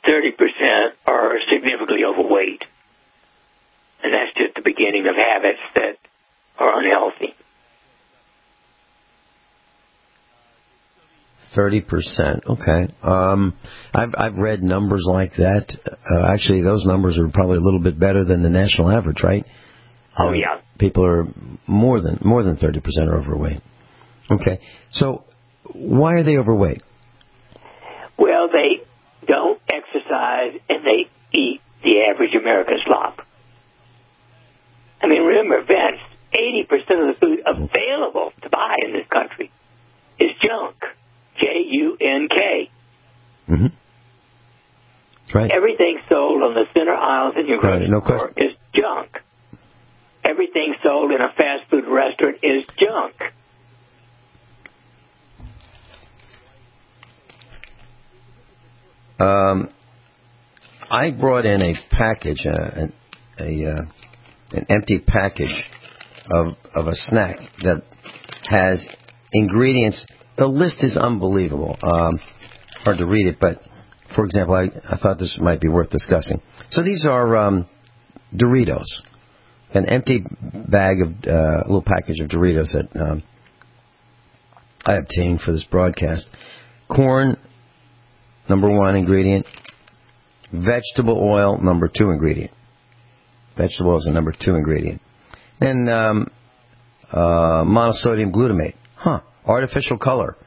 [0.07, 2.63] 30% are significantly overweight.
[4.03, 5.97] And that's just the beginning of habits that
[6.57, 7.35] are unhealthy.
[11.55, 12.43] Thirty percent.
[12.47, 12.93] Okay.
[13.01, 13.57] Um,
[13.93, 15.65] I've I've read numbers like that.
[15.87, 19.45] Uh, actually, those numbers are probably a little bit better than the national average, right?
[20.17, 20.61] Oh yeah.
[20.77, 21.25] People are
[21.65, 23.61] more than more than thirty percent are overweight.
[24.29, 24.59] Okay.
[24.91, 25.23] So
[25.73, 26.83] why are they overweight?
[28.17, 28.83] Well, they
[29.25, 33.19] don't exercise and they eat the average American slop.
[35.01, 36.01] I mean, remember, Vince,
[36.33, 39.51] 80% of the food available to buy in this country
[40.19, 40.75] is junk.
[41.39, 42.69] J-U-N-K.
[43.49, 45.37] Mm-hmm.
[45.37, 45.51] Right.
[45.51, 49.19] Everything sold on the center aisles in your Right, grocery no store is junk.
[50.23, 53.15] Everything sold in a fast food restaurant is junk.
[59.19, 59.69] Um,
[60.89, 62.93] I brought in a package, uh, an,
[63.37, 63.85] a uh,
[64.51, 65.69] an empty package
[66.31, 67.83] of of a snack that
[68.49, 68.87] has
[69.33, 70.07] ingredients.
[70.39, 71.77] The list is unbelievable.
[71.83, 72.17] Um,
[72.85, 73.57] hard to read it, but
[74.15, 76.41] for example, I, I thought this might be worth discussing.
[76.69, 77.67] So these are um,
[78.33, 78.85] Doritos,
[79.73, 80.23] an empty
[80.69, 83.21] bag of uh, a little package of Doritos that um,
[84.85, 86.29] I obtained for this broadcast.
[86.89, 87.35] Corn,
[88.47, 89.45] number one ingredient.
[90.53, 92.51] Vegetable oil, number two ingredient.
[93.57, 95.01] Vegetable oil is the number two ingredient.
[95.59, 96.31] And um,
[97.11, 98.75] uh, monosodium glutamate.
[98.95, 99.19] Huh.
[99.49, 100.37] Artificial color.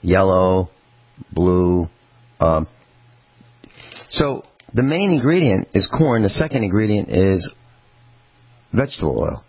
[0.00, 0.70] Yellow,
[1.30, 1.88] blue.
[2.40, 2.66] Um,
[4.08, 6.22] so the main ingredient is corn.
[6.22, 7.52] The second ingredient is
[8.72, 9.44] vegetable oil.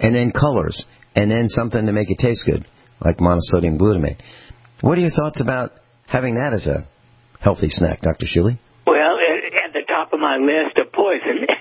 [0.00, 0.84] And then colors.
[1.14, 2.66] And then something to make it taste good,
[3.04, 4.20] like monosodium glutamate.
[4.80, 5.72] What are your thoughts about
[6.06, 6.88] having that as a
[7.40, 8.26] healthy snack, Dr.
[8.26, 8.58] Shealy?
[8.86, 9.16] Well,
[9.66, 11.46] at the top of my list of poison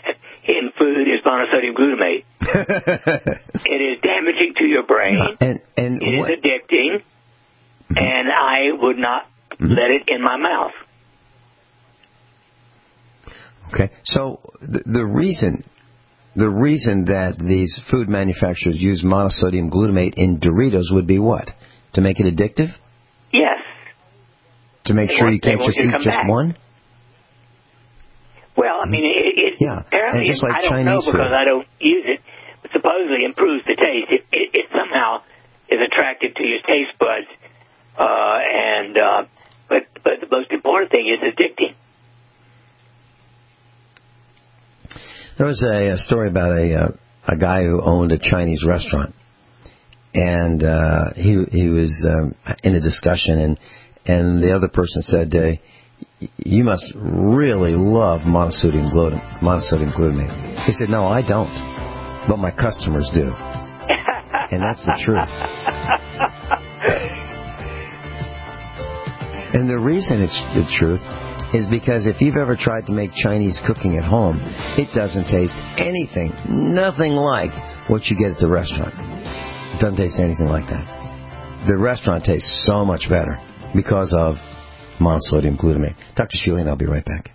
[0.93, 2.23] food is monosodium glutamate.
[3.65, 5.17] it is damaging to your brain.
[5.17, 7.97] Uh, and and it is addicting, mm-hmm.
[7.97, 9.67] and I would not mm-hmm.
[9.67, 10.71] let it in my mouth.
[13.73, 15.63] Okay, so the, the reason
[16.35, 21.49] the reason that these food manufacturers use monosodium glutamate in Doritos would be what?
[21.93, 22.69] To make it addictive?
[23.31, 23.59] Yes.
[24.85, 26.27] To make They sure want- you can't just you eat just back.
[26.27, 26.55] one?
[28.55, 29.03] Well, I mean,
[29.63, 31.41] Yeah, apparently and just like I don't Chinese know because food.
[31.41, 32.19] I don't use it.
[32.61, 34.11] But supposedly improves the taste.
[34.11, 35.23] It, it, it somehow
[35.71, 37.31] is attractive to your taste buds,
[37.95, 39.23] uh, and uh,
[39.69, 41.75] but but the most important thing is addicting.
[45.37, 46.87] There was a, a story about a uh,
[47.27, 49.15] a guy who owned a Chinese restaurant,
[50.13, 53.59] and uh, he he was um, in a discussion, and
[54.05, 55.55] and the other person said, uh,
[56.37, 60.65] "You must really love monosodium glutamate." Monosodium glutamate.
[60.65, 61.53] He said, "No, I don't,
[62.27, 63.33] but my customers do,"
[64.51, 65.29] and that's the truth.
[69.53, 71.01] And the reason it's the truth
[71.53, 74.41] is because if you've ever tried to make Chinese cooking at home,
[74.81, 77.53] it doesn't taste anything, nothing like
[77.87, 78.95] what you get at the restaurant.
[78.97, 81.69] It doesn't taste anything like that.
[81.69, 83.37] The restaurant tastes so much better
[83.75, 84.37] because of
[84.99, 85.95] monosodium glutamate.
[86.15, 86.37] Dr.
[86.37, 87.31] Shulian, I'll be right back.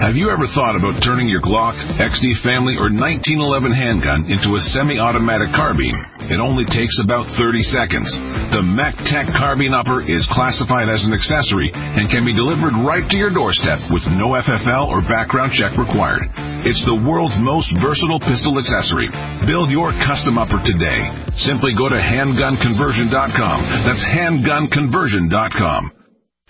[0.00, 4.60] Have you ever thought about turning your Glock, XD family, or 1911 handgun into a
[4.60, 5.96] semi-automatic carbine?
[6.26, 8.10] It only takes about 30 seconds.
[8.50, 13.16] The MechTech carbine upper is classified as an accessory and can be delivered right to
[13.16, 16.26] your doorstep with no FFL or background check required.
[16.66, 19.06] It's the world's most versatile pistol accessory.
[19.46, 20.98] Build your custom upper today.
[21.46, 23.58] Simply go to handgunconversion.com.
[23.86, 25.82] That's handgunconversion.com.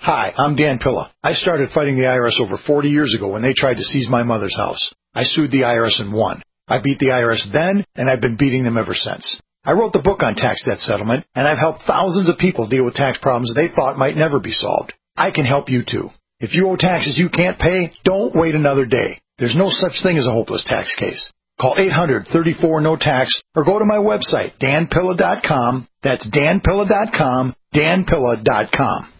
[0.00, 1.12] Hi, I'm Dan Pilla.
[1.22, 4.22] I started fighting the IRS over 40 years ago when they tried to seize my
[4.22, 4.92] mother's house.
[5.14, 6.40] I sued the IRS and won.
[6.68, 9.40] I beat the IRS then, and I've been beating them ever since.
[9.66, 12.84] I wrote the book on tax debt settlement, and I've helped thousands of people deal
[12.84, 14.94] with tax problems they thought might never be solved.
[15.16, 16.10] I can help you too.
[16.38, 19.20] If you owe taxes you can't pay, don't wait another day.
[19.38, 21.32] There's no such thing as a hopeless tax case.
[21.60, 25.88] Call 800-34-NO-TAX or go to my website, danpilla.com.
[26.00, 29.12] That's danpilla.com, danpilla.com.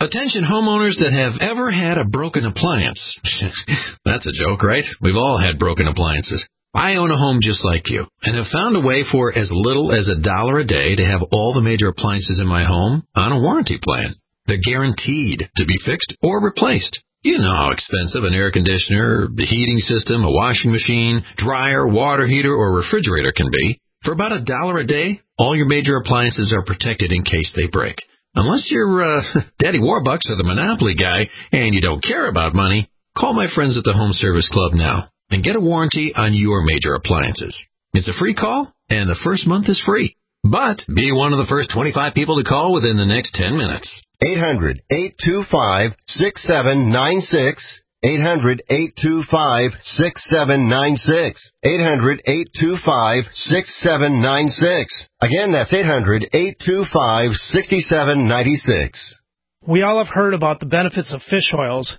[0.00, 3.18] Attention homeowners that have ever had a broken appliance.
[4.04, 4.84] That's a joke, right?
[5.02, 6.48] We've all had broken appliances.
[6.78, 9.90] I own a home just like you and have found a way for as little
[9.90, 13.32] as a dollar a day to have all the major appliances in my home on
[13.32, 14.14] a warranty plan.
[14.46, 17.02] They're guaranteed to be fixed or replaced.
[17.22, 22.28] You know how expensive an air conditioner, the heating system, a washing machine, dryer, water
[22.28, 23.80] heater, or refrigerator can be.
[24.04, 27.66] For about a dollar a day, all your major appliances are protected in case they
[27.66, 27.96] break.
[28.36, 29.22] Unless you're uh,
[29.58, 33.76] Daddy Warbucks or the Monopoly guy and you don't care about money, call my friends
[33.76, 37.56] at the Home Service Club now and get a warranty on your major appliances.
[37.92, 40.16] It's a free call and the first month is free.
[40.44, 44.02] But be one of the first 25 people to call within the next 10 minutes.
[44.22, 47.82] 800 825 6796.
[48.02, 51.50] 800 825 6796.
[51.64, 55.08] 800 825 6796.
[55.20, 59.14] Again, that's 800 825 6796.
[59.66, 61.98] We all have heard about the benefits of fish oils,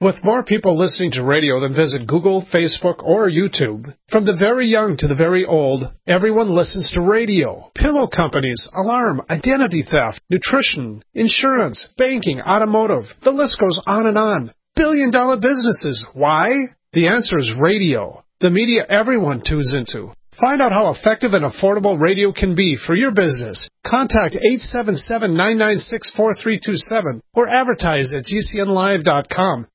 [0.00, 4.68] With more people listening to radio than visit Google, Facebook, or YouTube, from the very
[4.68, 7.72] young to the very old, everyone listens to radio.
[7.74, 14.52] Pillow companies, alarm, identity theft, nutrition, insurance, banking, automotive, the list goes on and on.
[14.76, 16.06] Billion dollar businesses.
[16.14, 16.52] Why?
[16.92, 18.22] The answer is radio.
[18.38, 20.12] The media everyone tunes into.
[20.40, 23.68] Find out how effective and affordable radio can be for your business.
[23.84, 24.36] Contact
[24.70, 29.66] 877-996-4327 or advertise at gcnlive.com.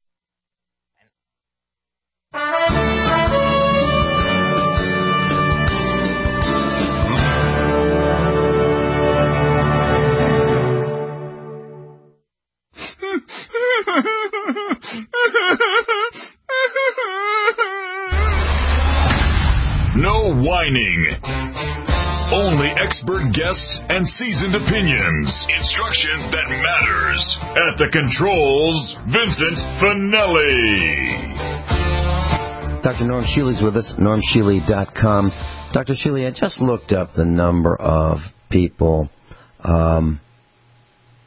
[19.96, 21.16] No whining.
[22.34, 25.46] Only expert guests and seasoned opinions.
[25.56, 27.38] Instruction that matters.
[27.42, 31.14] At the controls, Vincent Finelli.
[32.84, 33.06] Dr.
[33.06, 35.32] Norm Shealy's with us, normshealy.com.
[35.74, 35.94] Dr.
[35.94, 38.18] Shealy, I just looked up the number of
[38.50, 39.10] people
[39.64, 40.20] um,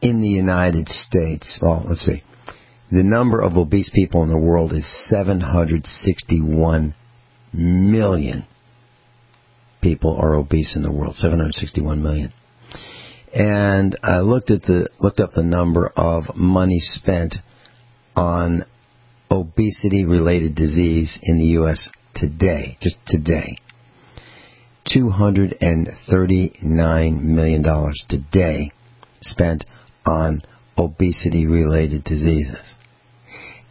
[0.03, 1.59] in the United States.
[1.63, 2.23] Well, let's see.
[2.91, 6.95] The number of obese people in the world is 761
[7.53, 8.47] million
[9.87, 11.15] people are obese in the world.
[11.15, 12.33] 761 million.
[13.33, 17.37] And I looked at the looked up the number of money spent
[18.17, 18.65] on
[19.31, 23.59] obesity related disease in the US today, just today.
[24.89, 27.65] $239 million
[28.09, 28.73] today
[29.21, 29.65] spent
[30.05, 30.43] on
[30.77, 32.75] obesity related diseases.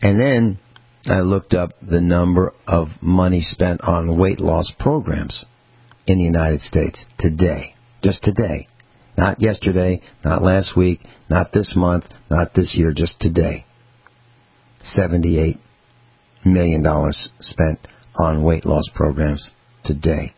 [0.01, 0.59] And then
[1.07, 5.45] I looked up the number of money spent on weight loss programs
[6.07, 7.75] in the United States today.
[8.03, 8.67] Just today.
[9.17, 10.99] Not yesterday, not last week,
[11.29, 13.65] not this month, not this year, just today.
[14.97, 15.57] $78
[16.43, 16.83] million
[17.39, 17.79] spent
[18.15, 19.51] on weight loss programs
[19.83, 20.33] today.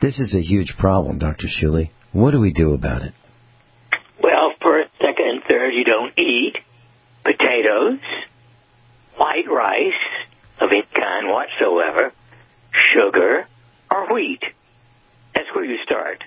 [0.00, 1.46] This is a huge problem, Dr.
[1.46, 1.90] Shealy.
[2.12, 3.12] What do we do about it?
[4.22, 6.56] Well, first, second, and third, you don't eat
[7.26, 7.98] potatoes,
[9.18, 10.04] white rice
[10.62, 12.14] of any kind whatsoever,
[12.94, 13.48] sugar,
[13.90, 14.42] or wheat.
[15.34, 16.22] That's where you start.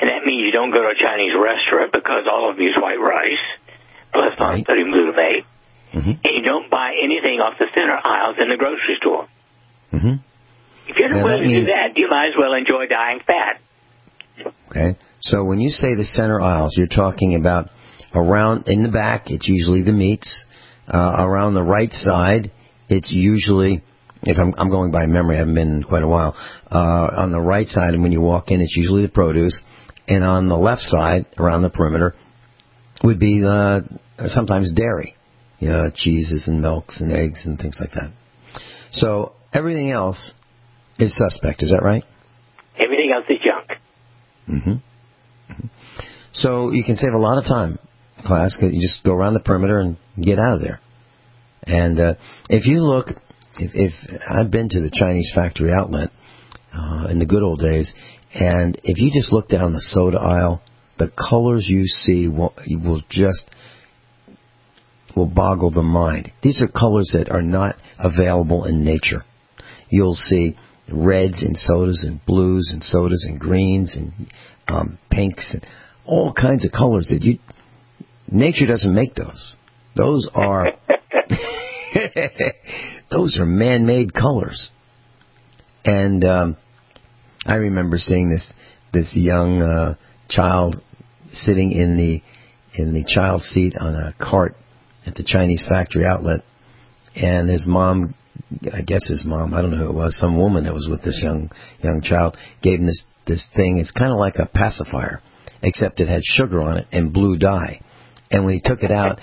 [0.00, 2.76] And that means you don't go to a Chinese restaurant because all of them use
[2.76, 3.44] white rice
[4.12, 5.44] plus monosodium glutamate.
[5.92, 6.22] Mm-hmm.
[6.22, 9.26] And you don't buy anything off the center aisles in the grocery store.
[9.92, 10.22] Mm-hmm.
[10.88, 13.60] If you're not willing to do that, you might as well enjoy dying fat.
[14.70, 14.96] Okay.
[15.20, 17.68] So when you say the center aisles, you're talking about
[18.14, 19.30] around in the back.
[19.30, 20.46] It's usually the meats.
[20.92, 22.50] Uh, around the right side,
[22.88, 23.82] it's usually
[24.22, 26.36] if I'm, I'm going by memory, I haven't been in quite a while.
[26.70, 29.64] Uh, on the right side, and when you walk in, it's usually the produce,
[30.08, 32.14] and on the left side, around the perimeter,
[33.02, 33.80] would be uh,
[34.26, 35.16] sometimes dairy,
[35.58, 38.12] you know, cheeses and milks and eggs and things like that.
[38.92, 40.32] So everything else
[40.98, 41.62] is suspect.
[41.62, 42.04] Is that right?
[42.78, 43.80] Everything else is junk.
[44.48, 45.66] Mm-hmm.
[46.32, 47.78] So you can save a lot of time,
[48.24, 48.56] class.
[48.60, 50.80] You just go around the perimeter and get out of there.
[51.62, 52.14] And uh,
[52.48, 53.08] if you look,
[53.58, 53.92] if, if
[54.28, 56.10] I've been to the Chinese factory outlet
[56.74, 57.92] uh, in the good old days,
[58.32, 60.62] and if you just look down the soda aisle,
[60.98, 63.50] the colors you see will, will just
[65.16, 66.32] will boggle the mind.
[66.42, 69.24] These are colors that are not available in nature.
[69.88, 70.56] You'll see
[70.92, 74.12] reds in sodas and blues and sodas and greens and
[74.68, 75.66] um, pinks and
[76.04, 77.38] all kinds of colors that you
[78.30, 79.54] nature doesn't make those.
[79.96, 80.66] Those are
[83.10, 84.70] those are man-made colors.
[85.84, 86.56] And um,
[87.46, 88.52] I remember seeing this
[88.92, 89.94] this young uh,
[90.28, 90.76] child
[91.32, 92.22] sitting in the
[92.80, 94.56] in the child seat on a cart
[95.06, 96.40] at the Chinese factory outlet,
[97.16, 98.14] and his mom,
[98.72, 101.02] I guess his mom, I don't know who it was, some woman that was with
[101.02, 101.50] this young
[101.82, 103.78] young child, gave him this this thing.
[103.78, 105.20] It's kind of like a pacifier,
[105.62, 107.80] except it had sugar on it and blue dye.
[108.30, 109.20] And when he took it out,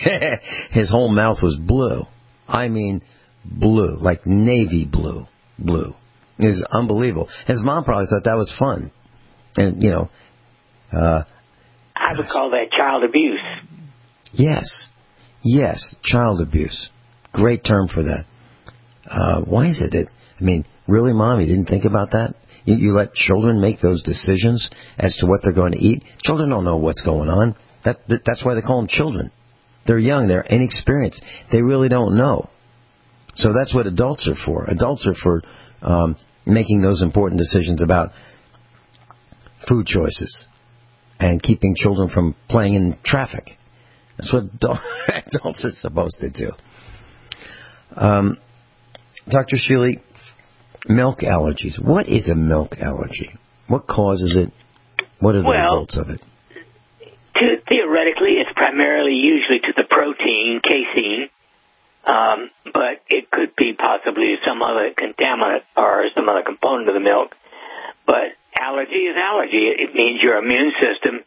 [0.70, 2.04] his whole mouth was blue.
[2.46, 3.02] I mean,
[3.44, 5.26] blue, like navy blue,
[5.58, 5.94] blue.
[6.38, 7.28] It was unbelievable.
[7.46, 8.92] His mom probably thought that was fun,
[9.56, 10.10] and you know,
[10.92, 11.24] uh,
[11.96, 13.40] I would call that child abuse.
[14.32, 14.88] Yes,
[15.42, 16.90] yes, child abuse.
[17.32, 18.26] Great term for that.
[19.08, 20.08] Uh, why is it that?
[20.38, 22.34] I mean, really, mom, you didn't think about that?
[22.64, 26.02] You, you let children make those decisions as to what they're going to eat.
[26.22, 27.56] Children don't know what's going on.
[27.86, 29.30] That, that that's why they call them children.
[29.86, 30.26] They're young.
[30.26, 31.24] They're inexperienced.
[31.52, 32.50] They really don't know.
[33.36, 34.64] So that's what adults are for.
[34.64, 35.42] Adults are for
[35.82, 38.10] um, making those important decisions about
[39.68, 40.44] food choices
[41.20, 43.50] and keeping children from playing in traffic.
[44.18, 44.44] That's what
[45.08, 46.50] adults are supposed to do.
[47.94, 48.38] Um,
[49.28, 49.56] Dr.
[49.56, 50.00] Shealy,
[50.88, 51.80] milk allergies.
[51.80, 53.38] What is a milk allergy?
[53.68, 54.52] What causes it?
[55.20, 56.20] What are the well, results of it?
[57.96, 61.30] Theoretically, it's primarily usually to the protein casein,
[62.04, 67.00] um, but it could be possibly some other contaminant or some other component of the
[67.00, 67.32] milk.
[68.04, 69.72] But allergy is allergy.
[69.80, 71.24] It means your immune system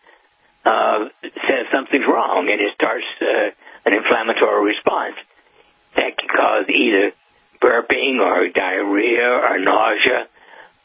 [0.64, 1.10] uh,
[1.50, 3.50] says something's wrong and it starts uh,
[3.90, 5.18] an inflammatory response
[5.98, 7.18] that can cause either
[7.66, 10.30] burping or diarrhea or nausea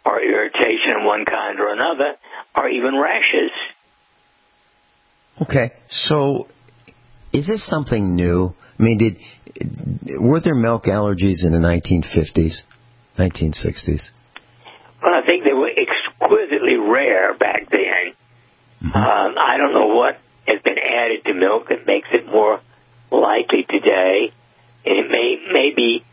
[0.06, 2.16] or irritation of one kind or another
[2.56, 3.52] or even rashes.
[5.42, 6.46] Okay, so
[7.32, 8.54] is this something new?
[8.78, 9.16] I mean, did
[10.20, 12.62] were there milk allergies in the 1950s,
[13.18, 14.10] 1960s?
[15.02, 18.14] Well, I think they were exquisitely rare back then.
[18.82, 18.96] Mm-hmm.
[18.96, 22.60] Um, I don't know what has been added to milk that makes it more
[23.10, 24.32] likely today.
[24.86, 26.04] And it may, maybe,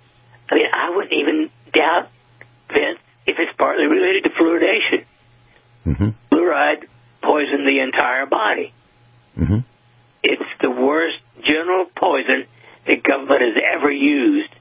[0.50, 2.10] I mean, I wouldn't even doubt,
[2.70, 5.06] Vince, if it's partly related to fluoridation.
[5.86, 6.10] Mm-hmm.
[6.32, 6.88] Fluoride
[7.22, 8.74] poisoned the entire body.
[9.42, 9.60] Mm-hmm.
[10.24, 12.46] It's the worst general poison
[12.86, 14.54] the government has ever used.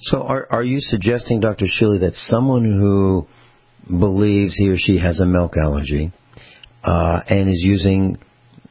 [0.00, 1.66] So, are are you suggesting, Dr.
[1.66, 3.26] Shealy, that someone who
[3.88, 6.12] believes he or she has a milk allergy
[6.84, 8.16] uh, and is using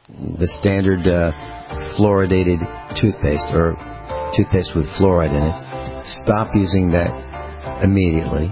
[0.08, 1.32] the standard uh,
[1.98, 2.60] fluoridated
[3.00, 3.76] toothpaste or
[4.36, 7.12] toothpaste with fluoride in it, stop using that
[7.82, 8.50] immediately.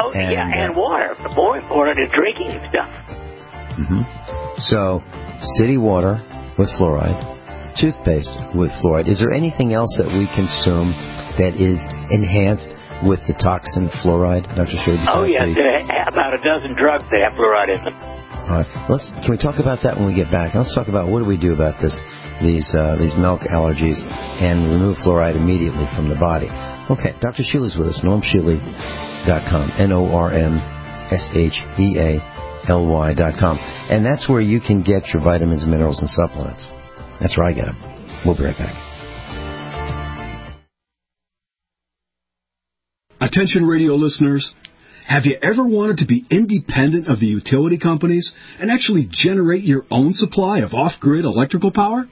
[0.00, 1.14] Oh and, yeah, and uh, water.
[1.36, 2.88] More important is drinking stuff.
[3.86, 4.02] Hmm
[4.58, 5.02] So,
[5.56, 6.20] city water
[6.58, 7.16] with fluoride,
[7.80, 9.08] toothpaste with fluoride.
[9.08, 10.92] Is there anything else that we consume
[11.40, 11.80] that is
[12.12, 12.68] enhanced
[13.06, 14.76] with the toxin fluoride, Dr.
[14.84, 15.00] Shea?
[15.08, 17.94] Oh the- about a dozen drugs that have fluoride in them.
[17.96, 18.68] All right.
[18.90, 20.54] Let's can we talk about that when we get back?
[20.54, 21.94] Let's talk about what do we do about this
[22.42, 26.50] these uh, these milk allergies and remove fluoride immediately from the body.
[26.90, 27.46] Okay, Dr.
[27.46, 28.00] Shealy's with us.
[28.02, 29.70] NormShealy.com.
[29.78, 29.92] N
[32.68, 34.60] O R M S H E A L Y dot com, and that's where you
[34.60, 36.68] can get your vitamins, minerals, and supplements.
[37.20, 37.78] That's where I get them.
[38.24, 38.74] We'll be right back.
[43.20, 44.52] Attention radio listeners.
[45.06, 48.30] Have you ever wanted to be independent of the utility companies
[48.60, 52.08] and actually generate your own supply of off-grid electrical power?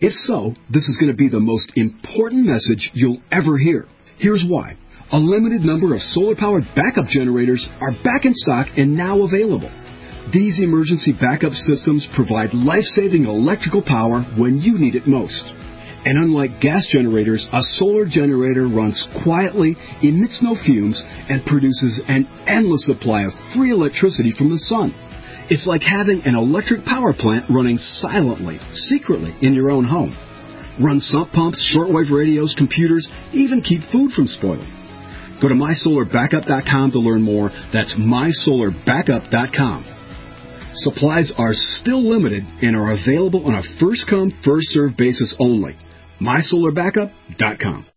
[0.00, 3.86] If so, this is going to be the most important message you'll ever hear.
[4.18, 4.76] Here's why.
[5.14, 9.70] A limited number of solar-powered backup generators are back in stock and now available.
[10.32, 15.40] These emergency backup systems provide life-saving electrical power when you need it most.
[16.04, 21.00] And unlike gas generators, a solar generator runs quietly, emits no fumes,
[21.30, 24.90] and produces an endless supply of free electricity from the sun.
[25.48, 30.10] It's like having an electric power plant running silently, secretly in your own home.
[30.82, 34.83] Run sump pumps, shortwave radios, computers, even keep food from spoiling.
[35.44, 37.50] Go to mysolarbackup.com to learn more.
[37.70, 39.84] That's mysolarbackup.com.
[40.72, 45.76] Supplies are still limited and are available on a first come, first served basis only.
[46.22, 47.93] MySolarBackup.com.